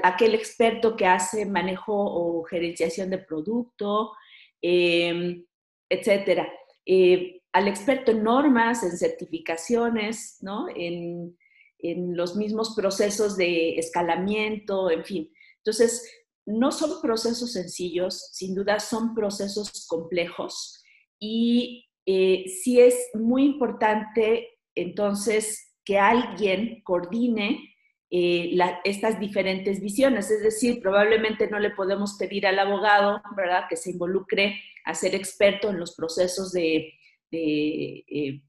aquel 0.02 0.34
experto 0.34 0.96
que 0.96 1.06
hace 1.06 1.46
manejo 1.46 1.94
o 1.94 2.42
gerenciación 2.42 3.08
de 3.08 3.18
producto, 3.18 4.14
eh, 4.60 5.44
etcétera. 5.88 6.52
Eh, 6.84 7.40
al 7.52 7.68
experto 7.68 8.10
en 8.10 8.24
normas, 8.24 8.82
en 8.82 8.98
certificaciones, 8.98 10.38
¿no? 10.40 10.66
en, 10.74 11.38
en 11.78 12.16
los 12.16 12.34
mismos 12.34 12.74
procesos 12.74 13.36
de 13.36 13.76
escalamiento, 13.78 14.90
en 14.90 15.04
fin. 15.04 15.32
Entonces, 15.58 16.23
no 16.46 16.72
son 16.72 17.00
procesos 17.00 17.52
sencillos, 17.52 18.30
sin 18.32 18.54
duda 18.54 18.78
son 18.80 19.14
procesos 19.14 19.86
complejos 19.88 20.84
y 21.18 21.88
eh, 22.06 22.44
sí 22.62 22.80
es 22.80 23.10
muy 23.14 23.44
importante 23.44 24.58
entonces 24.74 25.74
que 25.84 25.98
alguien 25.98 26.82
coordine 26.82 27.74
eh, 28.10 28.56
estas 28.84 29.18
diferentes 29.18 29.80
visiones. 29.80 30.30
Es 30.30 30.42
decir, 30.42 30.80
probablemente 30.82 31.48
no 31.48 31.58
le 31.58 31.70
podemos 31.70 32.16
pedir 32.18 32.46
al 32.46 32.58
abogado, 32.58 33.22
¿verdad?, 33.36 33.64
que 33.68 33.76
se 33.76 33.92
involucre 33.92 34.60
a 34.84 34.94
ser 34.94 35.14
experto 35.14 35.70
en 35.70 35.80
los 35.80 35.94
procesos 35.94 36.52
de, 36.52 36.92
de, 37.30 38.04
eh, 38.06 38.42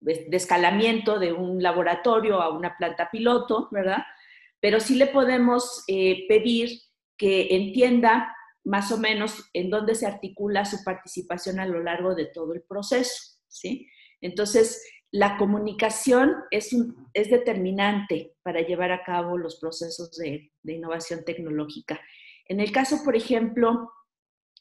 de 0.00 0.36
escalamiento 0.36 1.18
de 1.18 1.32
un 1.32 1.62
laboratorio 1.62 2.40
a 2.40 2.56
una 2.56 2.76
planta 2.76 3.10
piloto, 3.10 3.68
¿verdad? 3.72 4.04
Pero 4.60 4.78
sí 4.78 4.94
le 4.94 5.08
podemos 5.08 5.84
pedir 5.86 6.78
que 7.16 7.54
entienda 7.54 8.34
más 8.64 8.92
o 8.92 8.98
menos 8.98 9.50
en 9.52 9.70
dónde 9.70 9.94
se 9.94 10.06
articula 10.06 10.64
su 10.64 10.82
participación 10.84 11.58
a 11.58 11.66
lo 11.66 11.82
largo 11.82 12.14
de 12.14 12.26
todo 12.26 12.54
el 12.54 12.62
proceso, 12.62 13.38
¿sí? 13.48 13.88
Entonces, 14.20 14.82
la 15.12 15.36
comunicación 15.36 16.36
es, 16.50 16.74
es 17.12 17.30
determinante 17.30 18.34
para 18.42 18.60
llevar 18.60 18.92
a 18.92 19.02
cabo 19.04 19.36
los 19.36 19.60
procesos 19.60 20.10
de, 20.16 20.50
innovación 20.64 21.24
tecnológica. 21.24 22.00
En 22.46 22.60
el 22.60 22.72
caso, 22.72 23.04
por 23.04 23.14
ejemplo, 23.14 23.92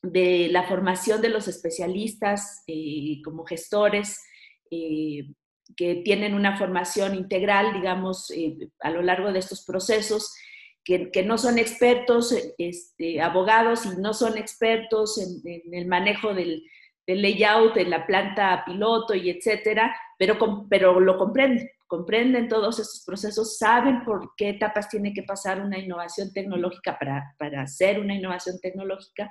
de 0.04 0.50
la 0.52 0.64
formación 0.64 1.22
de 1.22 1.30
los 1.30 1.48
especialistas 1.48 2.64
eh, 2.68 3.22
como 3.24 3.46
gestores, 3.46 4.20
eh, 4.70 5.32
que 5.78 6.02
tienen 6.04 6.34
una 6.34 6.58
formación 6.58 7.16
integral, 7.16 7.74
digamos, 7.74 8.30
eh, 8.32 8.58
a 8.82 8.90
lo 8.90 9.02
largo 9.02 9.32
de 9.32 9.40
estos 9.40 9.64
procesos, 9.64 10.34
que, 10.84 11.24
no 11.26 11.38
son 11.38 11.58
expertos, 11.58 12.36
este, 12.58 13.22
abogados, 13.22 13.86
y 13.86 14.02
no 14.02 14.13
son 14.13 14.38
expertos 14.38 15.17
en, 15.17 15.74
el 15.74 15.88
manejo 15.88 16.34
del, 16.34 16.63
layout 17.08 17.76
en 17.76 17.89
la 17.89 18.08
planta 18.08 18.63
piloto 18.65 19.13
y 19.13 19.30
etcétera, 19.30 19.94
pero, 20.17 20.38
pero 20.70 21.00
lo 21.00 21.17
comprenden, 21.17 21.70
comprenden 21.86 22.48
todos 22.48 22.80
estos 22.80 23.04
procesos, 23.06 23.58
saben 23.58 24.06
por 24.06 24.32
qué 24.38 24.50
etapas 24.50 24.88
tiene 24.88 25.13
que 25.13 25.24
pasar 25.24 25.60
una 25.60 25.78
innovación 25.78 26.32
tecnológica 26.32 26.98
para, 26.98 27.36
para 27.38 27.63
hacer 27.63 28.00
una 28.00 28.15
innovación 28.15 28.60
tecnológica 28.62 29.30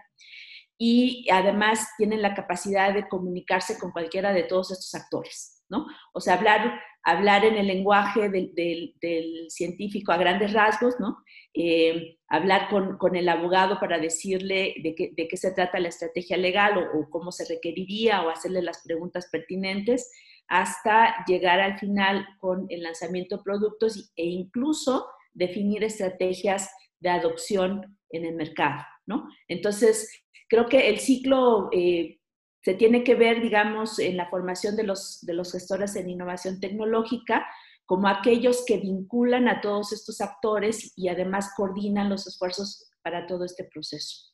y 0.82 1.26
además 1.30 1.90
tienen 1.98 2.22
la 2.22 2.34
capacidad 2.34 2.94
de 2.94 3.06
comunicarse 3.06 3.78
con 3.78 3.92
cualquiera 3.92 4.32
de 4.32 4.44
todos 4.44 4.70
estos 4.70 4.94
actores. 4.94 5.62
¿no? 5.68 5.86
O 6.14 6.22
sea, 6.22 6.34
hablar, 6.34 6.80
hablar 7.02 7.44
en 7.44 7.56
el 7.56 7.66
lenguaje 7.66 8.30
del, 8.30 9.46
científico 9.50 10.10
a 10.10 10.16
grandes 10.16 10.54
rasgos, 10.54 10.94
¿no? 10.98 11.18
Eh, 11.52 12.16
hablar 12.28 12.70
con, 12.70 13.14
el 13.14 13.28
abogado 13.28 13.78
para 13.78 13.98
decirle 13.98 14.74
de 14.82 14.94
qué, 14.94 15.36
se 15.36 15.52
trata 15.52 15.78
la 15.78 15.88
estrategia 15.88 16.38
legal 16.38 16.88
o, 16.94 17.10
cómo 17.10 17.30
se 17.30 17.44
requeriría 17.46 18.22
o 18.22 18.30
hacerle 18.30 18.62
las 18.62 18.82
preguntas 18.82 19.28
pertinentes 19.30 20.10
hasta 20.48 21.26
llegar 21.26 21.60
al 21.60 21.78
final 21.78 22.26
con 22.38 22.64
el 22.70 22.82
lanzamiento 22.84 23.36
de 23.36 23.42
productos 23.42 24.12
e 24.16 24.24
incluso 24.24 25.06
definir 25.34 25.84
estrategias 25.84 26.70
de 27.00 27.10
adopción 27.10 27.98
en 28.08 28.24
el 28.24 28.34
mercado, 28.34 28.82
¿no? 29.06 29.28
Entonces, 29.46 30.24
creo 30.50 30.66
que 30.66 30.90
el 30.90 30.98
ciclo 30.98 31.70
eh, 31.72 32.18
se 32.62 32.74
tiene 32.74 33.04
que 33.04 33.14
ver, 33.14 33.40
digamos, 33.40 33.98
en 34.00 34.16
la 34.16 34.28
formación 34.28 34.76
de 34.76 34.82
los, 34.82 35.20
de 35.22 35.32
los 35.32 35.52
gestores 35.52 35.96
en 35.96 36.10
innovación 36.10 36.60
tecnológica 36.60 37.46
como 37.86 38.08
aquellos 38.08 38.64
que 38.66 38.78
vinculan 38.78 39.48
a 39.48 39.60
todos 39.60 39.92
estos 39.92 40.20
actores 40.20 40.92
y 40.96 41.08
además 41.08 41.52
coordinan 41.56 42.08
los 42.08 42.26
esfuerzos 42.26 42.90
para 43.02 43.26
todo 43.26 43.44
este 43.44 43.64
proceso. 43.64 44.32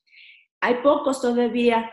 Hay 0.60 0.76
pocos 0.82 1.20
todavía, 1.20 1.90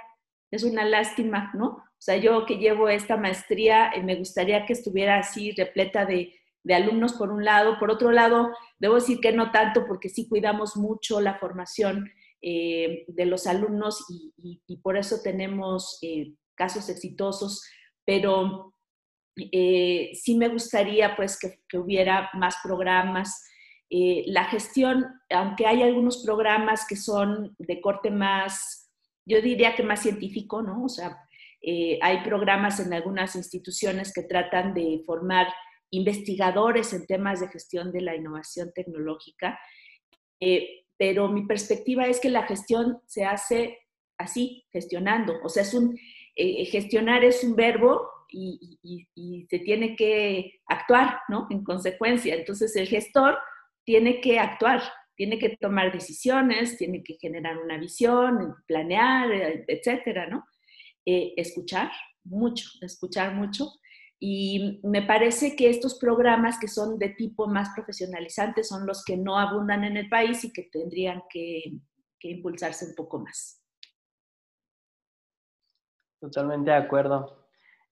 es 0.52 0.64
una 0.64 0.86
lástima, 0.86 1.52
¿no? 1.54 1.68
O 1.68 2.00
sea, 2.00 2.18
yo 2.18 2.46
que 2.46 2.58
llevo 2.58 2.90
esta 2.90 3.18
maestría, 3.18 3.92
eh, 3.92 4.04
me 4.04 4.16
gustaría 4.16 4.66
que 4.66 4.74
estuviera 4.74 5.20
así 5.20 5.52
repleta 5.52 6.06
de, 6.06 6.34
de 6.64 6.74
alumnos 6.74 7.14
por 7.14 7.32
un 7.32 7.46
lado, 7.46 7.78
por 7.78 7.92
otro 7.92 8.12
lado, 8.12 8.52
debo 8.80 8.96
decir 8.96 9.20
que 9.22 9.32
no 9.32 9.52
tanto 9.52 9.86
porque 9.86 10.10
sí 10.10 10.28
cuidamos 10.28 10.76
mucho 10.76 11.22
la 11.22 11.36
formación 11.36 12.10
eh, 12.46 13.06
de 13.08 13.26
los 13.26 13.48
alumnos 13.48 14.04
y, 14.10 14.60
por 14.82 14.98
eso 14.98 15.22
tenemos 15.24 15.98
eh, 16.02 16.34
casos 16.56 16.90
exitosos, 16.90 17.64
pero 18.06 18.74
eh, 19.38 20.12
sí 20.14 20.36
me 20.36 20.50
gustaría 20.50 21.16
pues 21.16 21.40
que, 21.40 21.78
hubiera 21.78 22.30
más 22.34 22.58
programas. 22.62 23.46
la 23.90 24.44
gestión, 24.46 25.06
aunque 25.30 25.66
hay 25.68 25.84
algunos 25.84 26.22
programas 26.26 26.86
que 26.86 26.98
son 26.98 27.56
de 27.60 27.80
corte 27.80 28.12
más, 28.12 28.92
yo 29.26 29.42
diría 29.42 29.74
que 29.74 29.84
más 29.84 30.02
científico, 30.02 30.62
¿no? 30.62 30.84
O 30.84 30.90
sea, 30.90 31.18
hay 32.02 32.24
programas 32.26 32.78
en 32.82 32.92
algunas 32.94 33.38
instituciones 33.38 34.12
que 34.12 34.24
tratan 34.24 34.74
de 34.74 35.02
formar 35.06 35.48
investigadores 35.92 36.92
en 36.92 37.06
temas 37.06 37.40
de 37.40 37.48
gestión 37.48 37.94
de 37.94 38.02
la 38.02 38.18
innovación 38.18 38.74
tecnológica 38.74 39.58
pero 40.98 41.30
mi 41.30 41.46
perspectiva 41.46 42.08
es 42.08 42.20
que 42.20 42.30
la 42.30 42.44
gestión 42.44 43.00
se 43.06 43.26
hace 43.26 43.80
así, 44.18 44.66
gestionando. 44.72 45.36
O 45.44 45.50
sea, 45.50 45.64
es 45.64 45.74
un, 45.74 45.98
eh, 46.36 46.66
gestionar 46.66 47.24
es 47.24 47.44
un 47.44 47.56
verbo 47.56 48.10
y, 48.30 49.48
se 49.50 49.60
tiene 49.60 49.96
que 49.96 50.60
actuar, 50.68 51.20
¿no? 51.30 51.48
En 51.52 51.64
consecuencia. 51.64 52.34
Entonces, 52.34 52.76
el 52.76 52.88
gestor 52.88 53.38
tiene 53.84 54.22
que 54.22 54.40
actuar, 54.40 54.82
tiene 55.16 55.38
que 55.38 55.58
tomar 55.58 55.92
decisiones, 55.92 56.78
tiene 56.78 57.04
que 57.04 57.18
generar 57.20 57.58
una 57.60 57.78
visión, 57.78 58.56
planear, 58.66 59.32
etcétera, 59.68 60.28
¿no? 60.28 60.46
Eh, 61.06 61.34
escuchar 61.38 61.92
mucho, 62.24 62.66
escuchar 62.82 63.36
mucho 63.36 63.74
y 64.26 64.80
me 64.84 65.02
parece 65.02 65.54
que 65.54 65.70
estos 65.70 66.00
programas 66.00 66.58
que 66.58 66.70
son 66.70 66.98
de 66.98 67.10
tipo 67.10 67.46
más 67.46 67.72
profesionalizante 67.76 68.64
son 68.64 68.88
los 68.88 69.04
que 69.04 69.18
no 69.18 69.38
abundan 69.38 69.84
en 69.84 69.98
el 69.98 70.08
país 70.08 70.46
y 70.46 70.54
que 70.54 70.64
tendrían 70.72 71.24
que, 71.30 71.74
impulsarse 72.22 72.86
un 72.86 72.96
poco 72.96 73.20
más. 73.20 73.62
Totalmente 76.22 76.72
de 76.72 76.78
acuerdo. 76.78 77.50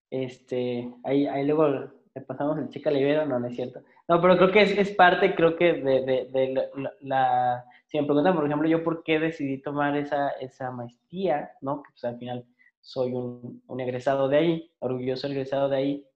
Este, 0.09 0.89
ahí, 1.03 1.27
ahí 1.27 1.45
luego 1.45 1.67
le 1.67 2.21
pasamos 2.21 2.57
el 2.59 2.69
chica 2.69 2.89
libero, 2.89 3.25
no, 3.25 3.37
no 3.37 3.47
es 3.47 3.55
cierto. 3.57 3.81
No, 4.07 4.21
pero 4.21 4.37
creo 4.37 4.51
que 4.53 4.61
es, 4.61 4.77
es 4.77 4.91
parte, 4.91 5.35
creo 5.35 5.57
que 5.57 5.73
de, 5.73 6.29
de, 6.31 6.69
la, 7.01 7.65
Si 7.87 7.99
me 7.99 8.05
preguntan, 8.05 8.35
por 8.35 8.45
ejemplo, 8.45 8.69
yo 8.69 8.85
por 8.85 9.03
qué 9.03 9.19
decidí 9.19 9.61
tomar 9.61 9.97
esa, 9.97 10.29
esa 10.39 10.71
maestría, 10.71 11.51
¿no? 11.59 11.83
Que 11.83 11.89
pues 11.91 12.05
al 12.05 12.17
final 12.17 12.45
soy 12.79 13.11
un, 13.11 13.61
un 13.67 13.79
egresado 13.81 14.29
de 14.29 14.37
ahí, 14.37 14.71
orgulloso 14.79 15.27
egresado 15.27 15.67
de 15.67 15.75
ahí, 15.75 16.07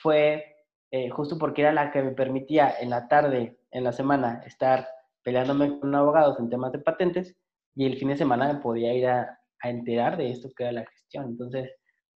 fue 0.00 0.52
eh, 0.90 1.08
justo 1.10 1.38
porque 1.38 1.62
era 1.62 1.72
la 1.72 1.90
que 1.90 2.02
me 2.02 2.12
permitía 2.12 2.74
en 2.80 2.90
la 2.90 3.08
tarde, 3.08 3.58
en 3.70 3.84
la 3.84 3.92
semana, 3.92 4.42
estar 4.46 4.86
peleándome 5.22 5.80
con 5.80 5.94
abogados 5.94 6.38
en 6.38 6.50
temas 6.50 6.72
de 6.72 6.80
patentes 6.80 7.36
y 7.74 7.86
el 7.86 7.96
fin 7.96 8.08
de 8.08 8.16
semana 8.16 8.52
me 8.52 8.60
podía 8.60 8.92
ir 8.94 9.06
a, 9.06 9.38
enterar 9.64 10.16
de 10.16 10.28
esto 10.28 10.48
que 10.56 10.64
era 10.64 10.72
la 10.72 10.84
gestión. 10.84 11.26
Entonces, 11.26 11.70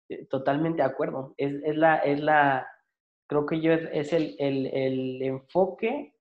eh, 0.09 0.25
totalmente 0.25 0.81
de 0.81 0.87
acuerdo. 0.87 1.35
Es, 1.37 1.53
es, 1.63 1.77
la, 1.77 1.97
es 1.97 2.19
la, 2.19 2.67
creo 3.27 3.45
que 3.45 3.61
yo 3.61 3.71
es, 3.71 4.13
el, 4.13 4.35
el, 4.39 4.65
el, 4.65 5.21
enfoque 5.21 6.15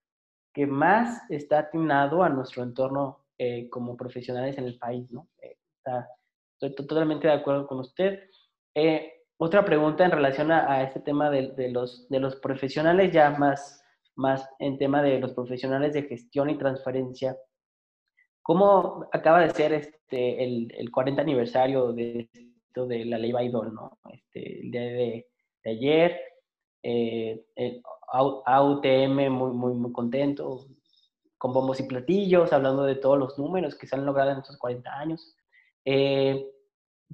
que 0.52 0.66
más 0.66 1.22
está 1.30 1.60
atinado 1.60 2.22
a 2.22 2.28
nuestro 2.28 2.62
entorno 2.62 3.24
eh, 3.38 3.70
como 3.70 3.96
profesionales 3.96 4.58
en 4.58 4.64
el 4.66 4.78
país, 4.78 5.10
¿no? 5.10 5.28
estoy 6.60 6.74
totalmente 6.86 7.26
de 7.26 7.34
acuerdo 7.34 7.66
con 7.66 7.80
usted. 7.80 8.20
Otra 9.36 9.64
pregunta 9.64 10.04
en 10.04 10.12
relación 10.12 10.52
a, 10.52 10.82
este 10.82 11.00
tema 11.00 11.30
de, 11.30 11.70
los, 11.70 12.08
de 12.08 12.20
los 12.20 12.36
profesionales, 12.36 13.12
ya 13.12 13.30
más, 13.30 13.84
más 14.14 14.48
en 14.58 14.78
tema 14.78 15.02
de 15.02 15.18
los 15.18 15.32
profesionales 15.32 15.92
de 15.92 16.04
gestión 16.04 16.50
y 16.50 16.58
transferencia. 16.58 17.36
¿Cómo 18.42 19.08
acaba 19.12 19.40
de 19.40 19.50
ser 19.50 19.72
este, 19.72 20.44
el, 20.44 20.72
el 20.76 20.90
40 20.90 21.22
aniversario 21.22 21.92
de, 21.92 22.28
de 22.74 23.04
la 23.04 23.18
ley 23.18 23.32
Baidol, 23.32 23.74
¿no? 23.74 23.98
Este, 24.12 24.60
el 24.60 24.70
día 24.70 24.82
de, 24.82 25.26
ayer, 25.64 26.20
eh, 26.82 27.44
AUTM 28.12 29.30
muy, 29.30 29.50
muy, 29.50 29.72
muy 29.74 29.92
contento, 29.92 30.66
con 31.38 31.52
bombos 31.52 31.80
y 31.80 31.84
platillos, 31.84 32.52
hablando 32.52 32.84
de 32.84 32.96
todos 32.96 33.18
los 33.18 33.38
números 33.38 33.76
que 33.76 33.86
se 33.86 33.96
han 33.96 34.04
logrado 34.04 34.30
en 34.30 34.38
estos 34.38 34.58
40 34.58 34.90
años. 34.90 35.36
Eh, 35.84 36.53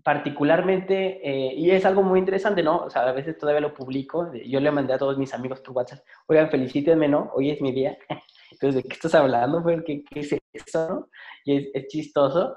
particularmente, 0.02 1.20
eh, 1.22 1.54
y 1.54 1.70
es 1.70 1.84
algo 1.84 2.02
muy 2.02 2.18
interesante, 2.18 2.62
¿no? 2.62 2.84
O 2.84 2.90
sea, 2.90 3.02
a 3.02 3.12
veces 3.12 3.36
todavía 3.36 3.60
lo 3.60 3.74
publico, 3.74 4.32
yo 4.32 4.60
le 4.60 4.70
mandé 4.70 4.94
a 4.94 4.98
todos 4.98 5.18
mis 5.18 5.34
amigos 5.34 5.60
por 5.60 5.76
WhatsApp, 5.76 6.04
oigan, 6.26 6.50
felicítenme, 6.50 7.08
¿no? 7.08 7.30
Hoy 7.34 7.50
es 7.50 7.60
mi 7.60 7.72
día. 7.72 7.96
Entonces, 8.50 8.82
¿de 8.82 8.88
qué 8.88 8.94
estás 8.94 9.14
hablando? 9.14 9.64
¿Qué, 9.84 10.04
qué 10.04 10.20
es 10.20 10.36
eso? 10.52 11.08
Y 11.44 11.56
es, 11.56 11.68
es 11.74 11.86
chistoso, 11.88 12.56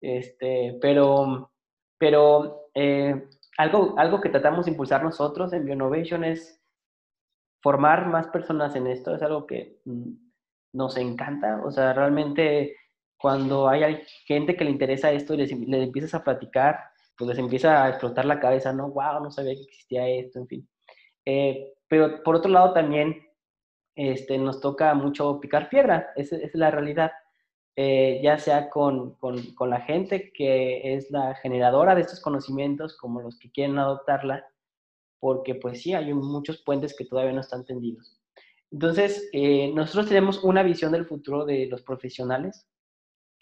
este, 0.00 0.78
pero, 0.80 1.50
pero 1.98 2.68
eh, 2.74 3.28
algo, 3.58 3.94
algo 3.98 4.20
que 4.20 4.28
tratamos 4.28 4.66
de 4.66 4.72
impulsar 4.72 5.02
nosotros 5.02 5.52
en 5.52 5.64
Bionovation 5.64 6.24
es 6.24 6.62
formar 7.62 8.06
más 8.06 8.28
personas 8.28 8.76
en 8.76 8.86
esto, 8.86 9.14
es 9.14 9.22
algo 9.22 9.46
que 9.46 9.80
mm, 9.84 10.12
nos 10.74 10.96
encanta, 10.96 11.62
o 11.64 11.70
sea, 11.70 11.92
realmente 11.92 12.76
cuando 13.18 13.68
hay 13.68 14.02
gente 14.24 14.56
que 14.56 14.64
le 14.64 14.70
interesa 14.70 15.12
esto 15.12 15.34
y 15.34 15.38
les, 15.38 15.50
empiezas 15.50 16.14
a 16.14 16.24
platicar, 16.24 16.78
pues 17.16 17.28
les 17.28 17.38
empieza 17.38 17.84
a 17.84 17.88
explotar 17.90 18.24
la 18.24 18.40
cabeza, 18.40 18.72
¿no? 18.72 18.90
Wow, 18.90 19.22
no 19.22 19.30
sabía 19.30 19.54
que 19.54 19.62
existía 19.62 20.08
esto, 20.08 20.38
en 20.38 20.48
fin. 20.48 20.68
Eh, 21.24 21.74
pero 21.88 22.22
por 22.22 22.36
otro 22.36 22.50
lado 22.50 22.72
también 22.72 23.26
este, 23.94 24.38
nos 24.38 24.60
toca 24.60 24.94
mucho 24.94 25.40
picar 25.40 25.68
piedra, 25.68 26.12
esa, 26.16 26.36
es 26.36 26.54
la 26.54 26.70
realidad. 26.70 27.12
Eh, 27.78 28.20
ya 28.22 28.38
sea 28.38 28.70
con, 28.70 29.16
con, 29.16 29.54
con, 29.54 29.68
la 29.68 29.82
gente 29.82 30.32
que 30.32 30.94
es 30.94 31.10
la 31.10 31.34
generadora 31.34 31.94
de 31.94 32.00
estos 32.00 32.20
conocimientos, 32.20 32.96
como 32.96 33.20
los 33.20 33.38
que 33.38 33.50
quieren 33.50 33.78
adoptarla, 33.78 34.46
porque 35.20 35.54
pues 35.56 35.82
sí, 35.82 35.92
hay 35.92 36.14
muchos 36.14 36.62
puentes 36.62 36.96
que 36.96 37.04
todavía 37.04 37.32
no 37.32 37.40
están 37.40 37.66
tendidos. 37.66 38.18
Entonces, 38.70 39.28
eh, 39.32 39.72
nosotros 39.74 40.08
tenemos 40.08 40.42
una 40.42 40.62
visión 40.62 40.92
del 40.92 41.06
futuro 41.06 41.44
de 41.44 41.66
los 41.66 41.82
profesionales, 41.82 42.66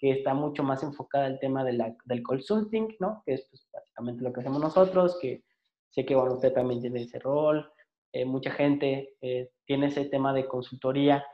que 0.04 0.10
está 0.10 0.34
mucho 0.34 0.62
más 0.62 0.82
enfocada 0.82 1.24
al 1.24 1.40
tema 1.40 1.64
de 1.64 1.72
la, 1.72 1.96
del 2.04 2.22
consulting, 2.22 2.94
¿no? 3.00 3.22
Que 3.24 3.32
es 3.32 3.48
pues, 3.48 3.66
básicamente 3.72 4.22
lo 4.22 4.34
que 4.34 4.40
hacemos 4.40 4.60
nosotros, 4.60 5.16
que 5.18 5.44
sé 5.88 6.04
que 6.04 6.14
bueno, 6.14 6.34
usted 6.34 6.52
también 6.52 6.82
tiene 6.82 7.00
ese 7.00 7.18
rol, 7.18 7.72
eh, 8.12 8.26
mucha 8.26 8.50
gente 8.50 9.16
eh, 9.22 9.48
tiene 9.64 9.86
ese 9.86 10.04
tema 10.04 10.34
de 10.34 10.46
consultoría, 10.46 11.24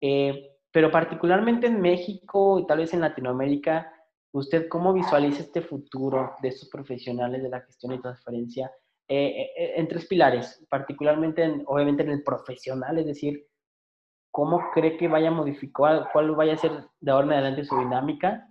eh, 0.00 0.56
pero 0.72 0.90
particularmente 0.90 1.66
en 1.66 1.78
México 1.78 2.58
y 2.58 2.66
tal 2.66 2.78
vez 2.78 2.94
en 2.94 3.02
Latinoamérica, 3.02 3.92
¿usted 4.32 4.66
cómo 4.66 4.94
visualiza 4.94 5.42
este 5.42 5.60
futuro 5.60 6.36
de 6.40 6.48
estos 6.48 6.70
profesionales 6.70 7.42
de 7.42 7.50
la 7.50 7.60
gestión 7.60 7.92
y 7.92 8.00
transferencia 8.00 8.72
en 9.08 9.86
tres 9.88 10.06
pilares, 10.06 10.66
particularmente, 10.70 11.44
en, 11.44 11.62
obviamente, 11.66 12.02
en 12.02 12.12
el 12.12 12.22
profesional, 12.22 12.98
es 12.98 13.06
decir, 13.06 13.46
cómo 14.36 14.68
cree 14.74 14.98
que 14.98 15.08
vaya 15.08 15.28
a 15.28 15.30
modificar, 15.30 16.10
cuál 16.12 16.32
vaya 16.32 16.52
a 16.52 16.58
ser 16.58 16.70
de 17.00 17.10
ahora 17.10 17.26
en 17.28 17.32
adelante 17.32 17.64
su 17.64 17.74
dinámica. 17.78 18.46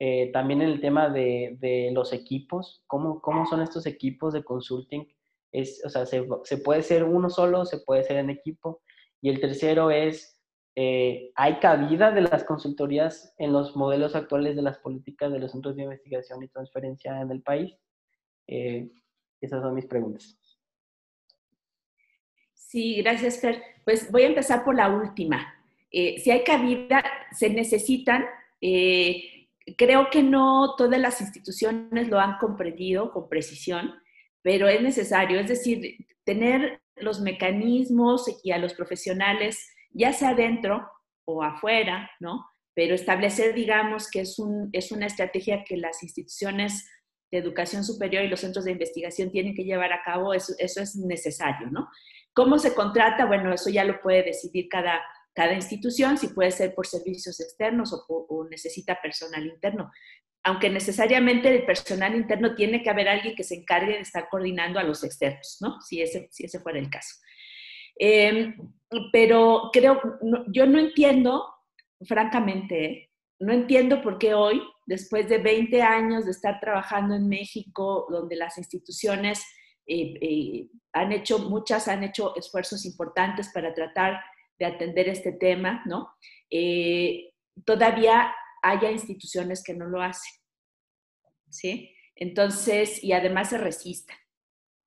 Eh, 0.00 0.32
también 0.32 0.60
en 0.60 0.70
el 0.70 0.80
tema 0.80 1.08
de, 1.08 1.56
de, 1.60 1.92
los 1.92 2.12
equipos, 2.12 2.82
¿cómo, 2.88 3.20
cómo 3.20 3.46
son 3.46 3.62
estos 3.62 3.86
equipos 3.86 4.32
de 4.32 4.42
consulting. 4.42 5.06
Es, 5.52 5.80
o 5.84 5.88
sea, 5.88 6.04
se, 6.04 6.26
se, 6.42 6.58
puede 6.58 6.82
ser 6.82 7.04
uno 7.04 7.30
solo, 7.30 7.64
se 7.64 7.78
puede 7.78 8.02
ser 8.02 8.16
en 8.16 8.28
equipo. 8.28 8.82
Y 9.20 9.30
el 9.30 9.40
tercero 9.40 9.92
es, 9.92 10.42
eh, 10.74 11.30
¿hay 11.36 11.60
cabida 11.60 12.10
de 12.10 12.22
las 12.22 12.42
consultorías 12.42 13.36
en 13.38 13.52
los 13.52 13.76
modelos 13.76 14.16
actuales 14.16 14.56
de 14.56 14.62
las 14.62 14.78
políticas 14.78 15.30
de 15.30 15.38
los 15.38 15.52
centros 15.52 15.76
de 15.76 15.84
investigación 15.84 16.42
y 16.42 16.48
transferencia 16.48 17.20
en 17.20 17.30
el 17.30 17.40
país? 17.40 17.72
Eh, 18.48 18.90
esas 19.40 19.62
son 19.62 19.76
mis 19.76 19.86
preguntas. 19.86 20.36
Sí, 22.68 22.96
gracias, 22.96 23.40
Fer. 23.40 23.62
Pues 23.84 24.10
voy 24.10 24.22
a 24.22 24.26
empezar 24.26 24.64
por 24.64 24.74
la 24.74 24.88
última. 24.88 25.54
Eh, 25.90 26.18
si 26.18 26.30
hay 26.30 26.42
cabida, 26.42 27.04
se 27.32 27.50
necesitan, 27.50 28.24
eh, 28.60 29.48
creo 29.76 30.10
que 30.10 30.22
no 30.22 30.74
todas 30.76 31.00
las 31.00 31.20
instituciones 31.20 32.08
lo 32.08 32.18
han 32.18 32.38
comprendido 32.38 33.12
con 33.12 33.28
precisión, 33.28 33.94
pero 34.42 34.68
es 34.68 34.82
necesario, 34.82 35.38
es 35.38 35.48
decir, 35.48 36.06
tener 36.24 36.80
los 36.96 37.20
mecanismos 37.20 38.24
y 38.42 38.50
a 38.50 38.58
los 38.58 38.74
profesionales, 38.74 39.68
ya 39.92 40.12
sea 40.12 40.30
adentro 40.30 40.88
o 41.24 41.42
afuera, 41.42 42.10
¿no? 42.20 42.44
Pero 42.74 42.94
establecer, 42.94 43.54
digamos, 43.54 44.10
que 44.10 44.20
es, 44.20 44.38
un, 44.38 44.68
es 44.72 44.90
una 44.90 45.06
estrategia 45.06 45.64
que 45.64 45.76
las 45.76 46.02
instituciones 46.02 46.88
de 47.30 47.38
educación 47.38 47.84
superior 47.84 48.24
y 48.24 48.28
los 48.28 48.40
centros 48.40 48.64
de 48.64 48.72
investigación 48.72 49.30
tienen 49.30 49.54
que 49.54 49.64
llevar 49.64 49.92
a 49.92 50.02
cabo, 50.02 50.34
eso, 50.34 50.54
eso 50.58 50.82
es 50.82 50.96
necesario, 50.96 51.68
¿no? 51.70 51.88
¿Cómo 52.34 52.58
se 52.58 52.74
contrata? 52.74 53.26
Bueno, 53.26 53.52
eso 53.52 53.70
ya 53.70 53.84
lo 53.84 54.00
puede 54.00 54.24
decidir 54.24 54.68
cada, 54.68 55.00
cada 55.34 55.54
institución, 55.54 56.18
si 56.18 56.28
puede 56.28 56.50
ser 56.50 56.74
por 56.74 56.86
servicios 56.86 57.40
externos 57.40 57.92
o, 58.08 58.46
necesita 58.50 59.00
personal 59.00 59.46
interno. 59.46 59.90
Aunque 60.42 60.68
necesariamente 60.68 61.48
el 61.48 61.64
personal 61.64 62.14
interno 62.14 62.54
tiene 62.54 62.82
que 62.82 62.90
haber 62.90 63.08
alguien 63.08 63.34
que 63.34 63.44
se 63.44 63.54
encargue 63.54 63.94
de 63.94 64.00
estar 64.00 64.28
coordinando 64.28 64.78
a 64.78 64.82
los 64.82 65.02
externos, 65.02 65.58
¿no? 65.60 65.80
Si 65.80 66.02
ese, 66.02 66.28
si 66.30 66.44
ese 66.44 66.60
fuera 66.60 66.78
el 66.78 66.90
caso. 66.90 67.14
Em, 67.96 68.54
pero 69.12 69.70
creo, 69.72 70.00
yo 70.48 70.66
no 70.66 70.78
entiendo, 70.78 71.46
francamente, 72.06 73.10
no 73.38 73.52
entiendo 73.52 74.02
por 74.02 74.18
qué 74.18 74.34
hoy, 74.34 74.60
después 74.86 75.28
de 75.28 75.38
20 75.38 75.82
años 75.82 76.24
de 76.24 76.32
estar 76.32 76.60
trabajando 76.60 77.14
en 77.14 77.28
México, 77.28 78.06
donde 78.10 78.36
las 78.36 78.58
instituciones 78.58 79.44
eh, 79.86 80.14
eh, 80.20 80.68
han 80.92 81.12
hecho, 81.12 81.38
muchas 81.38 81.88
han 81.88 82.04
hecho 82.04 82.34
esfuerzos 82.36 82.84
importantes 82.86 83.50
para 83.52 83.74
tratar 83.74 84.20
de 84.58 84.66
atender 84.66 85.08
este 85.08 85.32
tema, 85.32 85.82
¿no? 85.86 86.14
Eh, 86.50 87.32
todavía 87.64 88.34
haya 88.62 88.90
instituciones 88.90 89.62
que 89.62 89.74
no 89.74 89.86
lo 89.86 90.00
hacen, 90.00 90.32
¿sí? 91.50 91.90
Entonces, 92.14 93.02
y 93.02 93.12
además 93.12 93.50
se 93.50 93.58
resisten. 93.58 94.16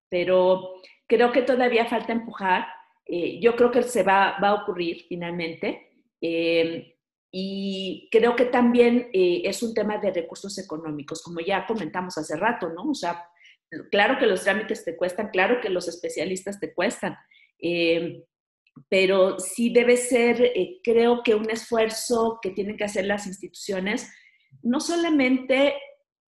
Pero 0.10 0.76
creo 1.06 1.32
que 1.32 1.42
todavía 1.42 1.86
falta 1.86 2.14
empujar. 2.14 2.66
yo 3.42 3.56
creo 3.56 3.72
que 3.72 3.84
se 3.84 4.04
va, 4.04 4.38
va 4.40 4.50
a 4.50 4.64
ocurrir 4.64 5.06
finalmente. 5.08 5.92
y 7.32 8.10
creo 8.12 8.36
que 8.36 8.46
también 8.46 9.10
es 9.14 9.62
un 9.62 9.74
tema 9.74 9.98
de 9.98 10.12
recursos 10.12 10.58
económicos, 10.58 11.22
como 11.22 11.40
ya 11.42 11.66
comentamos 11.66 12.18
hace 12.18 12.36
rato, 12.38 12.70
¿no? 12.70 12.90
O 12.92 12.96
sea, 12.96 13.30
Claro 13.92 14.18
que 14.18 14.26
los 14.26 14.44
trámites 14.44 14.86
te 14.86 14.96
cuestan, 14.96 15.30
claro 15.30 15.60
que 15.62 15.70
los 15.70 15.88
especialistas 15.88 16.60
te 16.60 16.74
cuestan, 16.74 17.18
eh, 17.60 18.24
pero 18.90 19.40
sí 19.40 19.72
debe 19.74 19.98
ser, 19.98 20.42
eh, 20.42 20.80
creo 20.84 21.22
que 21.22 21.36
un 21.36 21.50
esfuerzo 21.50 22.40
que 22.42 22.52
tienen 22.52 22.78
que 22.78 22.86
hacer 22.86 23.06
las 23.06 23.28
instituciones, 23.28 24.10
no 24.62 24.80
solamente 24.80 25.74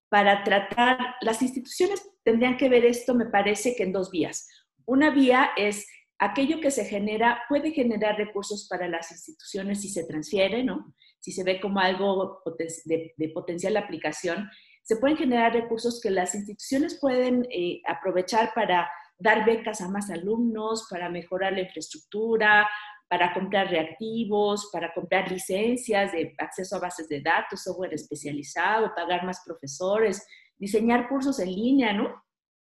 para 0.10 0.44
tratar, 0.44 1.16
las 1.22 1.42
instituciones 1.42 2.04
tendrían 2.24 2.58
que 2.58 2.68
ver 2.68 2.86
esto, 2.86 3.16
me 3.16 3.28
parece 3.28 3.76
que 3.76 3.84
en 3.84 3.94
dos 3.94 4.12
vías. 4.12 4.48
Una 4.86 5.12
vía 5.12 5.52
es 5.56 5.88
aquello 6.18 6.60
que 6.60 6.72
se 6.72 6.84
genera, 6.84 7.44
puede 7.48 7.72
generar 7.72 8.18
recursos 8.18 8.68
para 8.68 8.90
las 8.90 9.12
instituciones 9.12 9.82
si 9.82 9.90
se 9.90 10.06
transfiere, 10.06 10.64
¿no? 10.64 10.94
Si 11.20 11.32
se 11.32 11.44
ve 11.44 11.62
como 11.62 11.80
algo 11.80 12.42
de, 12.86 13.14
de 13.16 13.30
potencial 13.30 13.78
aplicación 13.78 14.50
se 14.90 14.98
pueden 14.98 15.18
generar 15.18 15.54
recursos 15.54 16.02
que 16.02 16.10
las 16.10 16.34
instituciones 16.34 16.98
pueden 17.00 17.46
eh, 17.52 17.80
aprovechar 17.86 18.56
para 18.56 18.90
dar 19.20 19.46
becas 19.46 19.82
a 19.82 19.88
más 19.88 20.10
alumnos, 20.10 20.88
para 20.90 21.10
mejorar 21.10 21.54
la 21.54 21.62
infraestructura, 21.62 22.68
para 23.08 23.32
comprar 23.32 23.70
reactivos, 23.70 24.72
para 24.74 24.92
comprar 24.92 25.32
licencias 25.32 26.12
de 26.12 26.34
acceso 26.40 26.76
a 26.76 26.80
bases 26.80 27.08
de 27.08 27.22
datos, 27.22 27.62
software 27.62 27.94
especializado, 27.94 28.92
pagar 28.96 29.24
más 29.26 29.44
profesores, 29.46 30.26
diseñar 30.58 31.08
cursos 31.08 31.40
en 31.40 31.54
línea, 31.54 31.94
¿no? 31.94 32.24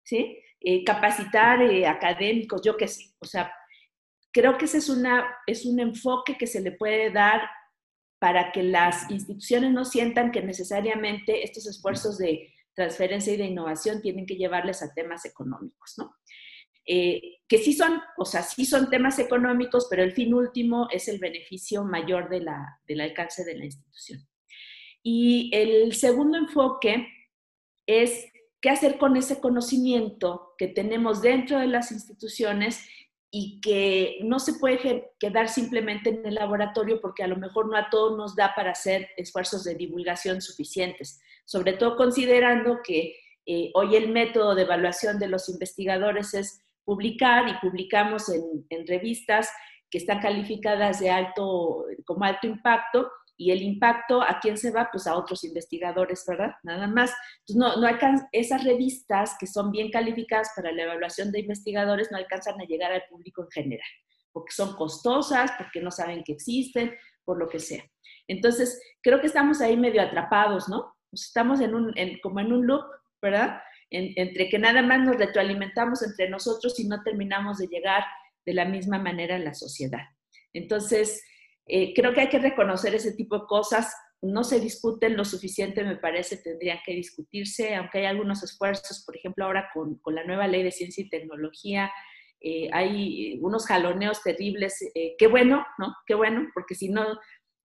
¿Sí? 0.05 0.37
Eh, 0.61 0.85
capacitar 0.85 1.63
eh, 1.63 1.87
académicos, 1.87 2.61
yo 2.63 2.77
qué 2.77 2.87
sé. 2.87 3.15
O 3.21 3.25
sea, 3.25 3.51
creo 4.31 4.59
que 4.59 4.67
ese 4.67 4.77
es, 4.77 4.91
una, 4.91 5.27
es 5.47 5.65
un 5.65 5.81
enfoque 5.81 6.37
que 6.37 6.47
se 6.47 6.61
le 6.61 6.73
puede 6.73 7.11
dar 7.11 7.41
para 8.21 8.53
que 8.53 8.63
las 8.63 9.11
instituciones 9.11 9.73
no 9.73 9.85
sientan 9.85 10.31
que 10.31 10.43
necesariamente 10.43 11.43
estos 11.43 11.67
esfuerzos 11.67 12.19
de 12.19 12.53
transferencia 12.75 13.33
y 13.33 13.39
de 13.39 13.47
innovación 13.47 14.01
tienen 14.03 14.27
que 14.27 14.37
llevarles 14.37 14.83
a 14.83 14.93
temas 14.95 15.25
económicos, 15.25 15.95
¿no? 15.97 16.15
Eh, 16.87 17.39
que 17.49 17.59
sí 17.59 17.73
son, 17.73 18.01
o 18.19 18.25
sea, 18.25 18.43
sí 18.43 18.65
son 18.65 18.91
temas 18.91 19.19
económicos, 19.19 19.87
pero 19.89 20.03
el 20.03 20.13
fin 20.13 20.35
último 20.35 20.89
es 20.91 21.09
el 21.09 21.19
beneficio 21.19 21.83
mayor 21.85 22.29
del 22.29 23.01
alcance 23.01 23.45
de 23.45 23.57
la 23.57 23.65
institución. 23.65 24.29
Y 25.03 25.51
el 25.55 25.95
segundo 25.95 26.37
enfoque 26.37 27.07
es 27.87 28.27
qué 28.61 28.71
hacer 28.71 28.99
con 28.99 29.17
ese 29.17 29.41
conocimiento 29.41 30.55
que 30.59 30.69
tenemos 30.69 31.23
dentro 31.23 31.59
de 31.59 31.69
las 31.69 31.91
instituciones 31.91 32.85
y 33.31 33.61
que 33.61 34.19
no 34.23 34.41
se 34.41 34.55
puede 34.55 35.13
quedar 35.19 35.49
simplemente 35.49 36.11
en 36.11 36.27
el 36.27 36.35
laboratorio 36.35 37.01
porque 37.01 37.23
a 37.23 37.29
lo 37.29 37.37
mejor 37.37 37.69
no 37.69 37.77
a 37.77 37.89
todos 37.89 38.17
nos 38.17 38.35
da 38.35 38.55
para 38.57 38.73
hacer 38.73 39.09
esfuerzos 39.17 39.63
de 39.65 39.77
divulgación 39.77 40.41
suficientes, 40.41 41.21
sobre 41.45 41.75
todo 41.75 41.97
considerando 41.97 42.81
que 42.83 43.15
eh, 43.47 43.71
hoy 43.75 43.95
el 43.95 44.11
método 44.11 44.55
de 44.55 44.63
evaluación 44.63 45.19
de 45.19 45.29
los 45.29 45.49
investigadores 45.49 46.35
es 46.35 46.63
publicar 46.85 47.49
y 47.49 47.55
publicamos 47.61 48.29
en, 48.29 48.67
en 48.69 48.87
revistas 48.87 49.49
que 49.91 49.99
están 49.99 50.21
calificadas 50.21 51.01
de 51.01 51.11
alto, 51.11 51.85
como 52.05 52.25
alto 52.25 52.47
impacto 52.47 53.11
y 53.41 53.53
el 53.53 53.63
impacto, 53.63 54.21
¿a 54.21 54.39
quién 54.39 54.59
se 54.59 54.71
va? 54.71 54.91
Pues 54.93 55.07
a 55.07 55.17
otros 55.17 55.45
investigadores, 55.45 56.23
¿verdad? 56.29 56.53
Nada 56.63 56.87
más. 56.87 57.11
Entonces, 57.39 57.57
no, 57.57 57.81
no 57.81 57.87
alcanzan, 57.87 58.29
esas 58.33 58.65
revistas 58.65 59.35
que 59.41 59.47
son 59.47 59.71
bien 59.71 59.91
calificadas 59.91 60.51
para 60.55 60.71
la 60.73 60.83
evaluación 60.83 61.33
de 61.33 61.41
investigadores 61.41 62.11
no 62.13 62.19
alcanzan 62.19 62.61
a 62.61 62.65
llegar 62.65 62.93
al 62.93 63.03
público 63.09 63.43
en 63.43 63.51
general, 63.51 63.89
porque 64.31 64.53
son 64.53 64.77
costosas, 64.77 65.53
porque 65.57 65.81
no 65.81 65.91
saben 65.91 66.23
que 66.23 66.33
existen, 66.33 66.93
por 67.25 67.39
lo 67.39 67.49
que 67.49 67.61
sea. 67.61 67.83
Entonces, 68.29 68.79
creo 69.01 69.23
que 69.23 69.29
estamos 69.29 69.63
ahí 69.63 69.75
medio 69.75 70.03
atrapados, 70.03 70.69
¿no? 70.69 70.95
Estamos 71.11 71.63
en 71.63 71.75
un, 71.75 71.95
como 72.23 72.41
en 72.41 72.53
un 72.53 72.67
loop, 72.67 72.85
¿verdad? 73.23 73.63
entre 73.93 74.49
que 74.51 74.59
nada 74.59 74.83
más 74.83 75.01
nos 75.01 75.17
retroalimentamos 75.17 76.03
entre 76.03 76.29
nosotros 76.29 76.79
y 76.79 76.87
no 76.87 77.03
terminamos 77.03 77.57
de 77.57 77.69
llegar 77.69 78.05
de 78.45 78.53
la 78.53 78.67
misma 78.67 78.99
manera 78.99 79.37
a 79.37 79.41
la 79.41 79.55
sociedad. 79.55 80.03
Entonces, 80.53 81.25
eh, 81.71 81.93
creo 81.95 82.13
que 82.13 82.23
hay 82.23 82.29
que 82.29 82.39
reconocer 82.39 82.95
ese 82.95 83.13
tipo 83.13 83.39
de 83.39 83.47
cosas. 83.47 83.95
No 84.23 84.45
se 84.45 84.61
discuten 84.61 85.17
lo 85.17 85.25
suficiente, 85.25 85.85
me 85.85 85.97
parece, 85.97 86.37
tendrían 86.37 86.79
que 86.85 86.95
discutirse, 86.95 87.75
aunque 87.75 87.99
hay 87.99 88.05
algunos 88.07 88.43
esfuerzos, 88.43 89.03
por 89.05 89.17
ejemplo, 89.17 89.45
ahora 89.45 89.71
con, 89.73 89.99
con 89.99 90.15
la 90.15 90.25
nueva 90.25 90.47
ley 90.47 90.63
de 90.63 90.73
ciencia 90.73 91.03
y 91.03 91.09
tecnología, 91.09 91.91
eh, 92.41 92.71
hay 92.73 93.39
unos 93.41 93.67
jaloneos 93.67 94.23
terribles. 94.23 94.81
Eh, 94.95 95.15
qué 95.19 95.27
bueno, 95.27 95.67
¿no? 95.79 95.95
Qué 96.07 96.15
bueno, 96.15 96.49
porque 96.55 96.75
si 96.75 96.89
no, 96.89 97.19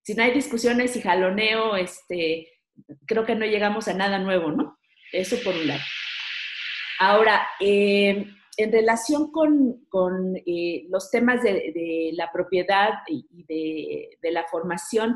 si 0.03 0.15
no 0.15 0.23
hay 0.23 0.31
discusiones 0.31 0.95
y 0.95 1.01
jaloneo, 1.01 1.75
este, 1.75 2.47
creo 3.05 3.25
que 3.25 3.35
no 3.35 3.45
llegamos 3.45 3.87
a 3.87 3.93
nada 3.93 4.19
nuevo, 4.19 4.51
¿no? 4.51 4.77
Eso 5.11 5.37
por 5.43 5.55
un 5.55 5.67
lado. 5.67 5.81
Ahora, 6.99 7.47
eh, 7.59 8.25
en 8.57 8.71
relación 8.71 9.31
con, 9.31 10.35
eh, 10.45 10.85
los 10.89 11.11
temas 11.11 11.43
de, 11.43 12.11
la 12.13 12.31
propiedad 12.31 12.99
y 13.07 13.43
de, 13.43 14.31
la 14.31 14.45
formación, 14.45 15.15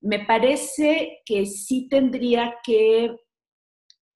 me 0.00 0.24
parece 0.24 1.20
que 1.24 1.46
sí 1.46 1.88
tendría 1.88 2.56
que, 2.64 3.16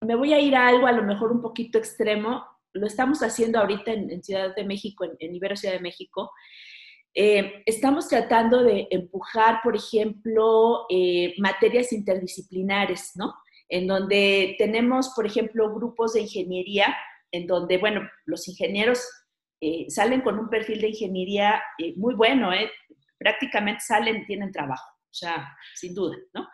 me 0.00 0.14
voy 0.14 0.32
a 0.32 0.40
ir 0.40 0.56
a 0.56 0.68
algo 0.68 0.86
a 0.86 0.92
lo 0.92 1.02
mejor 1.02 1.32
un 1.32 1.42
poquito 1.42 1.78
extremo, 1.78 2.44
lo 2.72 2.86
estamos 2.86 3.22
haciendo 3.22 3.60
ahorita 3.60 3.92
en, 3.92 4.22
Ciudad 4.22 4.54
de 4.54 4.64
México, 4.64 5.04
en, 5.04 5.34
Ibero 5.34 5.56
Ciudad 5.56 5.74
de 5.74 5.80
México. 5.80 6.32
Eh, 7.14 7.62
estamos 7.66 8.08
tratando 8.08 8.64
de 8.64 8.88
empujar, 8.90 9.60
por 9.62 9.76
ejemplo, 9.76 10.86
eh, 10.90 11.34
materias 11.38 11.92
interdisciplinares, 11.92 13.12
¿no? 13.14 13.34
En 13.68 13.86
donde 13.86 14.56
tenemos, 14.58 15.12
por 15.14 15.24
ejemplo, 15.24 15.72
grupos 15.72 16.14
de 16.14 16.22
ingeniería 16.22 16.96
en 17.34 17.48
donde, 17.48 17.78
bueno, 17.78 18.08
los 18.26 18.46
ingenieros 18.46 19.04
eh, 19.60 19.86
salen 19.88 20.20
con 20.20 20.38
un 20.38 20.48
perfil 20.48 20.80
de 20.80 20.90
ingeniería 20.90 21.60
eh, 21.78 21.94
muy 21.96 22.14
bueno, 22.14 22.52
¿eh? 22.52 22.70
prácticamente 23.18 23.80
salen 23.80 24.24
tienen 24.24 24.52
trabajo, 24.52 24.88
o 25.10 25.14
sea, 25.14 25.56
sin 25.74 25.94
duda, 25.94 26.16
¿no? 26.32 26.46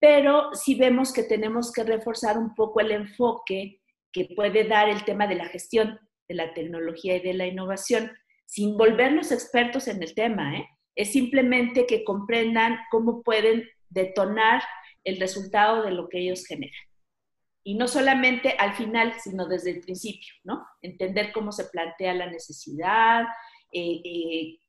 Pero 0.00 0.52
sí 0.54 0.74
vemos 0.74 1.12
que 1.12 1.22
tenemos 1.22 1.72
que 1.72 1.84
reforzar 1.84 2.36
un 2.36 2.54
poco 2.56 2.80
el 2.80 2.90
enfoque 2.90 3.80
que 4.12 4.28
puede 4.34 4.64
dar 4.64 4.88
el 4.88 5.04
tema 5.04 5.28
de 5.28 5.36
la 5.36 5.46
gestión 5.46 6.00
de 6.28 6.34
la 6.34 6.52
tecnología 6.52 7.16
y 7.16 7.20
de 7.20 7.34
la 7.34 7.46
innovación, 7.46 8.10
sin 8.44 8.76
volvernos 8.76 9.30
expertos 9.30 9.86
en 9.86 10.02
el 10.02 10.14
tema, 10.14 10.52
es 10.96 11.12
simplemente 11.12 11.86
que 11.86 12.02
comprendan 12.02 12.78
cómo 12.90 13.22
pueden 13.22 13.68
detonar 13.88 14.62
el 15.04 15.20
resultado 15.20 15.84
de 15.84 15.92
lo 15.92 16.08
que 16.08 16.18
ellos 16.18 16.44
generan 16.44 16.88
y 17.68 17.74
no 17.74 17.86
solamente 17.86 18.56
al 18.58 18.72
final, 18.72 19.12
sino 19.20 19.46
desde 19.46 19.72
el 19.72 19.82
principio, 19.82 20.32
¿no? 20.42 20.66
Entender 20.80 21.32
cómo 21.34 21.52
se 21.52 21.66
plantea 21.66 22.14
la 22.14 22.24
necesidad 22.24 23.26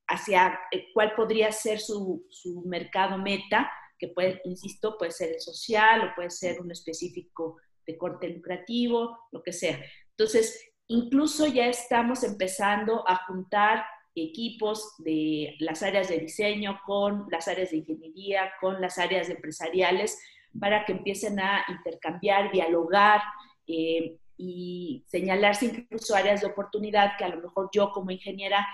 hacia 0.06 0.60
cuál 0.93 1.16
podría 1.16 1.50
ser 1.54 1.80
su, 1.80 2.28
su 2.30 2.62
mercado 2.66 3.18
meta, 3.18 3.72
que 3.97 4.10
puede, 4.10 4.41
insisto, 4.43 4.97
puede 4.97 5.12
ser 5.12 5.30
el 5.30 5.39
social 5.39 6.10
o 6.10 6.14
puede 6.14 6.30
ser 6.30 6.60
un 6.60 6.72
específico 6.72 7.56
de 7.88 7.97
corte 7.97 8.28
lucrativo, 8.28 9.18
lo 9.32 9.43
que 9.43 9.54
sea. 9.54 9.80
Entonces, 10.10 10.62
incluso 10.88 11.47
ya 11.47 11.68
estamos 11.68 12.26
empezando 12.26 13.08
a 13.08 13.26
juntar 13.28 13.86
equipos 14.14 14.95
de 14.97 15.56
las 15.60 15.84
áreas 15.84 16.10
de 16.10 16.20
diseño 16.20 16.82
con 16.86 17.28
las 17.32 17.47
áreas 17.47 17.72
de 17.72 17.78
ingeniería, 17.78 18.52
con 18.60 18.82
las 18.82 18.97
áreas 18.97 19.30
empresariales, 19.30 20.20
para 20.58 20.86
que 20.86 20.93
empiecen 20.93 21.39
a 21.39 21.64
intercambiar, 21.70 22.52
dialogar 22.52 23.22
eh, 23.68 24.18
y 24.38 25.04
señalarse 25.08 25.66
incluso 25.66 26.16
áreas 26.16 26.41
de 26.41 26.47
oportunidad 26.47 27.18
que 27.18 27.26
a 27.26 27.30
lo 27.30 27.41
mejor 27.41 27.70
yo 27.74 27.91
como 27.91 28.12
ingeniera, 28.12 28.66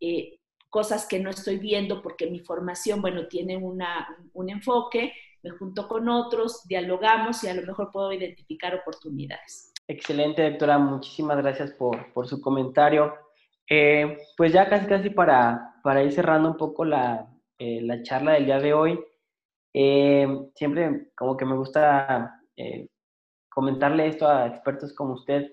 eh, 0.00 0.38
cosas 0.70 1.06
que 1.06 1.18
no 1.18 1.30
estoy 1.30 1.58
viendo 1.58 2.00
porque 2.02 2.30
mi 2.30 2.40
formación, 2.40 3.02
bueno, 3.02 3.26
tiene 3.26 3.56
una, 3.56 4.08
un 4.32 4.50
enfoque, 4.50 5.12
me 5.42 5.50
junto 5.50 5.88
con 5.88 6.08
otros, 6.08 6.66
dialogamos 6.66 7.42
y 7.44 7.48
a 7.48 7.54
lo 7.54 7.62
mejor 7.62 7.90
puedo 7.92 8.12
identificar 8.12 8.74
oportunidades. 8.74 9.72
Excelente, 9.88 10.48
doctora. 10.48 10.78
Muchísimas 10.78 11.36
gracias 11.38 11.72
por, 11.72 12.12
por 12.12 12.28
su 12.28 12.40
comentario. 12.40 13.12
Eh, 13.68 14.18
pues 14.36 14.52
ya 14.52 14.68
casi 14.68 14.86
casi 14.86 15.10
para, 15.10 15.74
para 15.82 16.02
ir 16.02 16.12
cerrando 16.12 16.50
un 16.50 16.56
poco 16.56 16.84
la, 16.84 17.26
la 17.58 18.02
charla 18.02 18.32
del 18.32 18.46
día 18.46 18.58
de 18.58 18.72
hoy, 18.72 18.98
eh, 19.74 20.26
siempre 20.54 21.10
como 21.16 21.36
que 21.36 21.44
me 21.44 21.56
gusta 21.56 22.36
comentarle 23.48 24.06
esto 24.06 24.28
a 24.28 24.46
expertos 24.46 24.92
como 24.92 25.14
usted, 25.14 25.50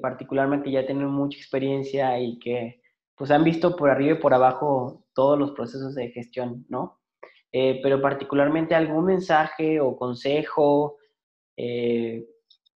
particularmente 0.00 0.64
que 0.64 0.72
ya 0.72 0.86
tienen 0.86 1.06
mucha 1.06 1.38
experiencia 1.38 2.18
y 2.18 2.38
que 2.40 2.82
pues 3.16 3.30
han 3.30 3.44
visto 3.44 3.76
por 3.76 3.90
arriba 3.90 4.16
y 4.16 4.20
por 4.20 4.34
abajo 4.34 5.04
todos 5.14 5.38
los 5.38 5.52
procesos 5.52 5.94
de 5.94 6.10
gestión, 6.10 6.66
¿no? 6.68 6.98
pero 7.52 8.02
particularmente 8.02 8.74
algún 8.74 9.04
mensaje 9.04 9.80
o 9.80 9.96
consejo 9.96 10.96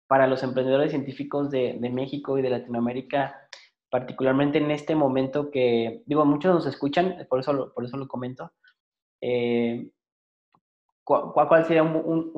para 0.06 0.26
los 0.26 0.42
emprendedores 0.42 0.90
científicos 0.90 1.50
de, 1.50 1.78
de 1.80 1.90
México 1.90 2.36
y 2.36 2.42
de 2.42 2.50
Latinoamérica 2.50 3.44
particularmente 3.94 4.58
en 4.58 4.72
este 4.72 4.96
momento 4.96 5.52
que, 5.52 6.02
digo, 6.06 6.24
muchos 6.24 6.52
nos 6.52 6.66
escuchan, 6.66 7.28
por 7.30 7.38
eso 7.38 7.72
por 7.72 7.84
eso 7.84 7.96
lo 7.96 8.08
comento. 8.08 8.50
Eh, 9.20 9.88
¿cuál, 11.04 11.32
¿cuál, 11.32 11.64
sería 11.64 11.82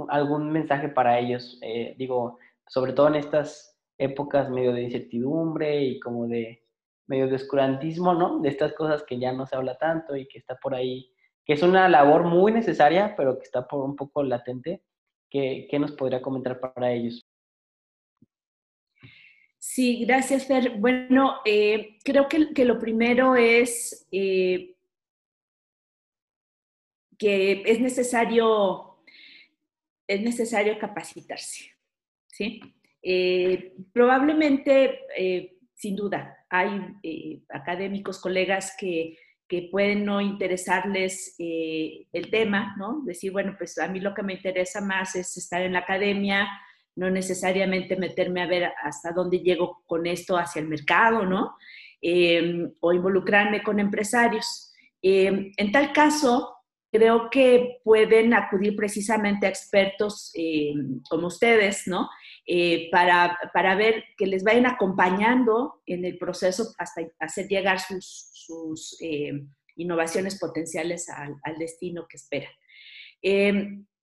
algún 0.08 0.52
mensaje 0.52 0.88
para 0.88 1.18
ellos? 1.18 1.58
Eh, 1.62 1.94
digo, 1.98 2.38
sobre 2.66 2.92
todo 2.92 3.08
en 3.08 3.16
estas 3.16 3.78
épocas 3.98 4.50
medio 4.50 4.72
de 4.72 4.82
incertidumbre 4.82 5.82
y 5.84 6.00
como 6.00 6.26
de 6.26 6.62
medio 7.06 7.28
de 7.28 7.36
oscurantismo, 7.36 8.14
¿no? 8.14 8.40
De 8.40 8.48
estas 8.48 8.72
cosas 8.74 9.02
que 9.04 9.18
ya 9.18 9.32
no 9.32 9.46
se 9.46 9.56
habla 9.56 9.78
tanto 9.78 10.16
y 10.16 10.26
que 10.26 10.38
está 10.38 10.56
por 10.56 10.74
ahí, 10.74 11.12
que 11.44 11.52
es 11.54 11.62
una 11.62 11.88
labor 11.88 12.24
muy 12.24 12.52
necesaria, 12.52 13.14
pero 13.16 13.38
que 13.38 13.44
está 13.44 13.66
por 13.66 13.84
un 13.84 13.96
poco 13.96 14.22
latente. 14.22 14.82
¿Qué, 15.30 15.66
qué 15.70 15.78
nos 15.78 15.92
podría 15.92 16.22
comentar 16.22 16.60
para 16.60 16.92
ellos? 16.92 17.26
Sí, 19.68 20.04
gracias, 20.04 20.46
Fer. 20.46 20.78
Bueno, 20.78 21.38
eh, 21.44 21.98
creo 22.04 22.28
que, 22.28 22.64
lo 22.64 22.78
primero 22.78 23.34
es 23.34 24.06
eh, 24.12 24.75
que 27.18 27.62
es 27.66 27.80
necesario, 27.80 28.98
es 30.06 30.20
necesario 30.20 30.78
capacitarse. 30.78 31.70
¿sí? 32.28 32.60
Eh, 33.02 33.74
probablemente, 33.92 35.00
sin 35.74 35.96
duda, 35.96 36.44
hay 36.48 37.42
académicos, 37.48 38.20
colegas 38.20 38.74
que, 38.78 39.16
que, 39.48 39.68
pueden 39.70 40.04
no 40.04 40.20
interesarles 40.20 41.34
el 41.38 42.30
tema, 42.30 42.74
¿no? 42.78 43.02
Decir, 43.04 43.32
bueno, 43.32 43.54
pues 43.56 43.78
a 43.78 43.88
mí 43.88 44.00
lo 44.00 44.14
que 44.14 44.22
me 44.22 44.34
interesa 44.34 44.80
más 44.80 45.14
es 45.14 45.36
estar 45.36 45.62
en 45.62 45.72
la 45.72 45.80
academia, 45.80 46.48
no 46.96 47.10
necesariamente 47.10 47.96
meterme 47.96 48.42
a 48.42 48.46
ver 48.46 48.72
hasta 48.82 49.12
dónde 49.12 49.40
llego 49.40 49.82
con 49.86 50.06
esto 50.06 50.36
hacia 50.36 50.60
el 50.60 50.68
mercado, 50.68 51.24
¿no? 51.24 51.56
O 52.80 52.92
involucrarme 52.92 53.62
con 53.62 53.78
empresarios. 53.78 54.72
Em, 55.02 55.52
en 55.56 55.72
tal 55.72 55.92
caso, 55.92 56.55
creo 56.90 57.28
que 57.30 57.78
pueden 57.84 58.34
acudir 58.34 58.76
precisamente 58.76 59.46
a 59.46 59.50
expertos 59.50 60.30
em, 60.34 61.00
como 61.08 61.26
ustedes, 61.26 61.82
¿no? 61.86 62.08
Eh, 62.46 62.88
para, 62.90 63.38
para, 63.52 63.74
ver 63.74 64.04
que 64.16 64.26
les 64.26 64.44
vayan 64.44 64.66
acompañando 64.66 65.82
en 65.86 66.04
el 66.04 66.16
proceso 66.16 66.74
hasta 66.78 67.02
hacer 67.18 67.48
llegar 67.48 67.80
sus, 67.80 68.30
sus 68.32 68.96
innovaciones 69.74 70.38
potenciales 70.38 71.08
al, 71.08 71.34
al, 71.42 71.58
destino 71.58 72.06
que 72.08 72.16
esperan. 72.16 72.52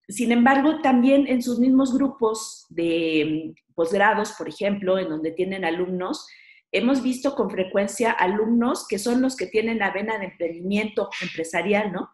Sin 0.07 0.31
embargo, 0.33 0.81
también 0.81 1.27
en 1.27 1.41
sus 1.41 1.59
mismos 1.59 1.93
grupos 1.93 2.65
de 2.69 3.53
posgrados, 3.73 4.33
por 4.33 4.49
ejemplo, 4.49 4.99
en 4.99 5.09
donde 5.09 5.31
tienen 5.31 5.63
alumnos, 5.63 6.27
hemos 6.71 7.01
visto 7.01 7.35
con 7.35 7.49
frecuencia 7.49 8.11
alumnos 8.11 8.85
que 8.87 8.99
son 8.99 9.21
los 9.21 9.37
que 9.37 9.47
tienen 9.47 9.79
la 9.79 9.91
vena 9.91 10.17
de 10.17 10.25
emprendimiento 10.25 11.09
empresarial, 11.21 11.93
¿no? 11.93 12.09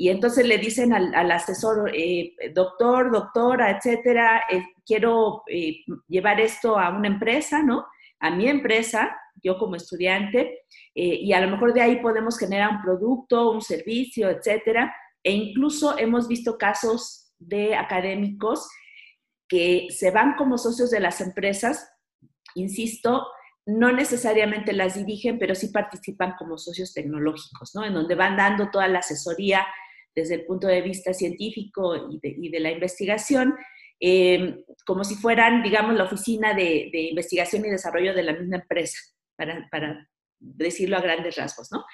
Y 0.00 0.08
entonces 0.08 0.46
le 0.46 0.56
dicen 0.56 0.94
al, 0.94 1.30
asesor, 1.30 1.90
eh, 1.94 2.34
doctor, 2.54 3.12
doctora, 3.12 3.70
etcétera, 3.70 4.44
eh, 4.50 4.64
quiero 4.86 5.42
eh, 5.46 5.84
llevar 6.08 6.40
esto 6.40 6.78
a 6.78 6.88
una 6.88 7.06
empresa, 7.06 7.62
¿no? 7.62 7.84
A 8.18 8.30
mi 8.30 8.48
empresa, 8.48 9.14
yo 9.42 9.58
como 9.58 9.76
estudiante, 9.76 10.62
y 10.94 11.30
a 11.34 11.40
lo 11.42 11.50
mejor 11.50 11.74
de 11.74 11.82
ahí 11.82 11.96
podemos 12.00 12.38
generar 12.38 12.70
un 12.70 12.82
producto, 12.82 13.50
un 13.50 13.60
servicio, 13.60 14.30
etcétera. 14.30 14.94
E 15.22 15.32
incluso 15.32 15.98
hemos 15.98 16.28
visto 16.28 16.56
casos 16.56 17.34
de 17.38 17.76
académicos 17.76 18.70
que 19.48 19.88
se 19.90 20.10
van 20.10 20.34
como 20.36 20.56
socios 20.56 20.90
de 20.90 21.00
las 21.00 21.20
empresas, 21.20 21.92
insisto, 22.54 23.26
no 23.66 23.92
necesariamente 23.92 24.72
las 24.72 24.94
dirigen, 24.94 25.38
pero 25.38 25.54
sí 25.54 25.68
participan 25.68 26.36
como 26.38 26.56
socios 26.56 26.94
tecnológicos, 26.94 27.74
¿no? 27.74 27.84
En 27.84 27.92
donde 27.92 28.14
van 28.14 28.38
dando 28.38 28.70
toda 28.70 28.88
la 28.88 29.00
asesoría 29.00 29.66
desde 30.14 30.34
el 30.36 30.46
punto 30.46 30.66
de 30.66 30.82
vista 30.82 31.12
científico 31.12 31.94
y 32.10 32.48
de, 32.50 32.60
la 32.60 32.70
investigación, 32.70 33.54
em, 33.98 34.62
como 34.86 35.04
si 35.04 35.14
fueran, 35.14 35.62
digamos, 35.62 35.94
la 35.96 36.04
oficina 36.04 36.54
de, 36.54 36.90
investigación 36.92 37.64
y 37.64 37.70
desarrollo 37.70 38.14
de 38.14 38.22
la 38.22 38.32
misma 38.32 38.56
empresa, 38.56 38.98
para, 39.36 40.08
decirlo 40.38 40.96
a 40.96 41.02
grandes 41.02 41.36
rasgos, 41.36 41.70
¿no? 41.70 41.84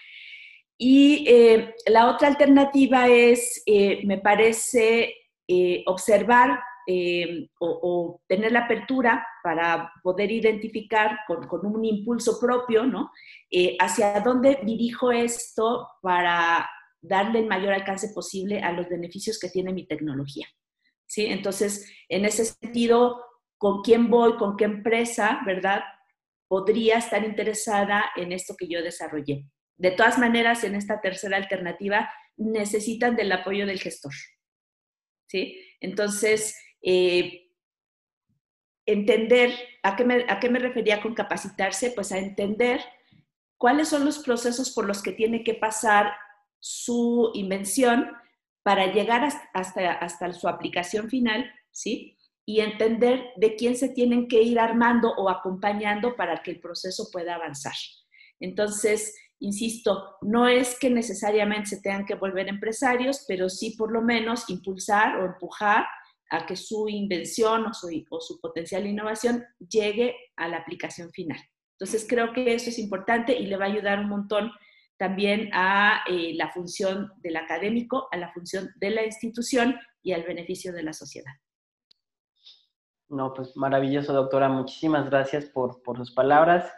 Y 0.78 1.24
eh, 1.26 1.74
la 1.86 2.10
otra 2.10 2.28
alternativa 2.28 3.08
es, 3.08 3.62
eh, 3.66 4.02
me 4.04 4.18
parece, 4.18 5.14
eh, 5.48 5.84
observar 5.86 6.58
eh, 6.88 7.48
o, 7.60 8.20
tener 8.28 8.50
la 8.50 8.60
apertura 8.60 9.24
para 9.44 9.92
poder 10.02 10.32
identificar 10.32 11.18
con, 11.26 11.66
un 11.66 11.84
impulso 11.84 12.40
propio, 12.40 12.84
¿no? 12.84 13.12
Eh, 13.50 13.76
hacia 13.80 14.20
dónde 14.20 14.60
dirijo 14.64 15.12
esto 15.12 15.88
para 16.02 16.68
darle 17.06 17.40
el 17.40 17.46
mayor 17.46 17.72
alcance 17.72 18.08
posible 18.10 18.60
a 18.60 18.72
los 18.72 18.88
beneficios 18.88 19.38
que 19.38 19.48
tiene 19.48 19.72
mi 19.72 19.86
tecnología. 19.86 20.46
¿Sí? 21.06 21.26
Entonces, 21.26 21.90
en 22.08 22.24
ese 22.24 22.44
sentido, 22.44 23.22
¿con 23.58 23.82
quién 23.82 24.10
voy? 24.10 24.36
¿Con 24.36 24.56
qué 24.56 24.64
empresa? 24.64 25.40
¿Verdad? 25.46 25.82
Podría 26.48 26.98
estar 26.98 27.24
interesada 27.24 28.06
en 28.16 28.32
esto 28.32 28.56
que 28.56 28.68
yo 28.68 28.82
desarrollé. 28.82 29.46
De 29.76 29.90
todas 29.92 30.18
maneras, 30.18 30.64
en 30.64 30.74
esta 30.74 31.00
tercera 31.00 31.36
alternativa, 31.36 32.10
necesitan 32.36 33.14
del 33.14 33.32
apoyo 33.32 33.66
del 33.66 33.80
gestor. 33.80 34.12
¿sí? 35.28 35.60
Entonces, 35.80 36.56
eh, 36.82 37.50
entender, 38.86 39.52
¿a 39.82 39.96
qué, 39.96 40.26
¿a 40.28 40.40
qué 40.40 40.48
me 40.48 40.58
refería 40.58 41.00
con 41.02 41.14
capacitarse? 41.14 41.90
Pues 41.90 42.12
a 42.12 42.18
entender 42.18 42.80
cuáles 43.58 43.88
son 43.88 44.04
los 44.04 44.18
procesos 44.20 44.72
por 44.72 44.86
los 44.86 45.02
que 45.02 45.12
tiene 45.12 45.44
que 45.44 45.54
pasar 45.54 46.12
su 46.58 47.30
invención 47.34 48.10
para 48.62 48.92
llegar 48.92 49.24
hasta, 49.54 49.92
hasta, 49.92 50.32
su 50.32 50.48
aplicación 50.48 51.08
final, 51.08 51.50
¿sí? 51.70 52.16
Y 52.44 52.60
entender 52.60 53.30
de 53.36 53.56
quién 53.56 53.76
se 53.76 53.88
tienen 53.88 54.28
que 54.28 54.42
ir 54.42 54.58
armando 54.58 55.12
o 55.16 55.28
acompañando 55.28 56.16
para 56.16 56.42
que 56.42 56.52
el 56.52 56.60
proceso 56.60 57.08
pueda 57.12 57.34
avanzar. 57.34 57.74
Entonces, 58.40 59.14
Insisto, 59.38 60.16
no 60.22 60.48
es 60.48 60.78
que 60.78 60.88
necesariamente 60.88 61.68
se 61.68 61.82
tengan 61.82 62.06
que 62.06 62.14
volver 62.14 62.48
empresarios, 62.48 63.24
pero 63.28 63.50
sí 63.50 63.74
por 63.76 63.92
lo 63.92 64.00
menos 64.00 64.48
impulsar 64.48 65.18
o 65.18 65.26
empujar 65.26 65.86
a 66.30 66.46
que 66.46 66.56
su 66.56 66.88
invención 66.88 67.66
o 67.66 67.74
su, 67.74 68.40
potencial 68.40 68.86
innovación 68.86 69.44
llegue 69.58 70.16
a 70.36 70.48
la 70.48 70.58
aplicación 70.58 71.10
final. 71.12 71.38
Entonces 71.78 72.06
creo 72.08 72.32
que 72.32 72.54
eso 72.54 72.70
es 72.70 72.78
importante 72.78 73.38
y 73.38 73.46
le 73.46 73.58
va 73.58 73.66
a 73.66 73.68
ayudar 73.68 74.00
un 74.00 74.08
montón 74.08 74.50
también 74.98 75.50
a 75.52 76.02
eh, 76.08 76.34
la 76.34 76.50
función 76.50 77.12
del 77.18 77.36
académico, 77.36 78.08
a 78.10 78.16
la 78.16 78.32
función 78.32 78.70
de 78.76 78.90
la 78.90 79.04
institución 79.04 79.76
y 80.02 80.12
al 80.12 80.22
beneficio 80.22 80.72
de 80.72 80.82
la 80.82 80.92
sociedad. 80.92 81.32
No, 83.08 83.32
pues 83.34 83.56
maravilloso, 83.56 84.12
doctora. 84.12 84.48
Muchísimas 84.48 85.08
gracias 85.08 85.46
por, 85.46 85.82
por 85.82 85.96
sus 85.96 86.12
palabras. 86.12 86.72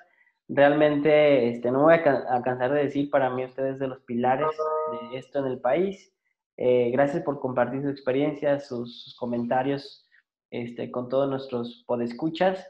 Realmente 0.48 1.50
este, 1.50 1.70
no 1.70 1.82
voy 1.82 1.94
a, 1.94 2.02
cansar 2.02 2.72
de 2.72 2.84
decir, 2.84 3.10
para 3.10 3.30
mí 3.30 3.44
ustedes 3.44 3.78
de 3.78 3.88
los 3.88 4.00
pilares 4.00 4.48
de 5.10 5.18
esto 5.18 5.40
en 5.40 5.46
el 5.46 5.60
país. 5.60 6.12
Eh, 6.56 6.90
gracias 6.90 7.22
por 7.22 7.38
compartir 7.40 7.82
su 7.82 7.88
experiencia, 7.88 8.58
sus, 8.58 9.14
comentarios 9.18 10.08
este, 10.50 10.90
con 10.90 11.08
todos 11.08 11.28
nuestros 11.28 11.84
podescuchas. 11.86 12.66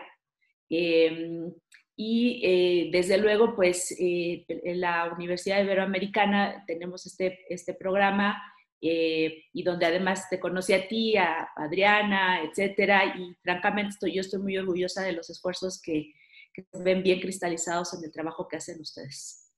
Em, 0.70 1.54
y 1.98 2.42
eh, 2.44 2.90
desde 2.92 3.18
luego, 3.18 3.56
pues 3.56 3.96
eh, 3.98 4.46
en 4.48 4.82
la 4.82 5.14
Universidad 5.14 5.64
Iberoamericana 5.64 6.66
tenemos 6.68 7.06
este, 7.06 7.46
este 7.50 7.74
programa 7.74 8.38
eh, 8.82 9.46
y 9.54 9.64
donde 9.64 9.86
además 9.86 10.28
te 10.30 10.40
conocí 10.40 10.74
a 10.74 10.90
ti, 10.90 11.16
a 11.16 11.48
Adriana, 11.56 12.42
etcétera, 12.44 13.16
y 13.18 13.34
francamente 13.42 13.92
estoy, 13.92 14.14
yo 14.14 14.22
estoy 14.22 14.42
muy 14.42 14.58
orgullosa 14.58 15.04
de 15.04 15.14
los 15.14 15.30
esfuerzos 15.30 15.82
que, 15.82 16.14
que 16.54 16.64
se 16.64 16.84
ven 16.84 17.02
bien 17.02 17.22
cristalizados 17.22 17.94
en 17.94 18.04
el 18.04 18.12
trabajo 18.12 18.46
que 18.50 18.58
hacen 18.58 18.82
ustedes. 18.82 19.54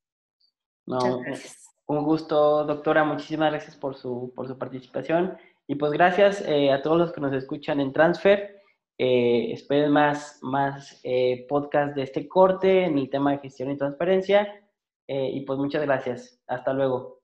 No, 0.86 1.24
un 1.88 2.04
gusto, 2.04 2.66
doctora. 2.66 3.04
Muchísimas 3.04 3.52
gracias 3.52 3.76
por 3.76 3.96
su, 3.96 4.32
por 4.36 4.48
su 4.48 4.58
participación. 4.58 5.38
Y 5.66 5.76
pues 5.76 5.92
gracias 5.92 6.42
a 6.42 6.82
todos 6.82 6.98
los 6.98 7.12
que 7.12 7.20
nos 7.20 7.34
escuchan 7.34 7.82
en 7.82 7.92
Transfer. 7.92 8.57
Eh, 9.00 9.52
esperen 9.52 9.92
más, 9.92 10.40
más 10.42 11.00
eh, 11.04 11.46
podcasts 11.48 11.96
de 11.96 12.04
este 12.04 12.28
corte 12.28 12.86
en 12.86 12.98
el 12.98 13.10
tema 13.10 13.32
de 13.32 13.40
gestión 13.40 13.72
y 13.72 13.78
transparencia. 13.78 14.64
Eh, 15.08 15.30
y 15.34 15.42
pues 15.42 15.60
muchas 15.60 15.84
gracias. 15.84 16.42
Hasta 16.48 16.74
luego. 16.74 17.17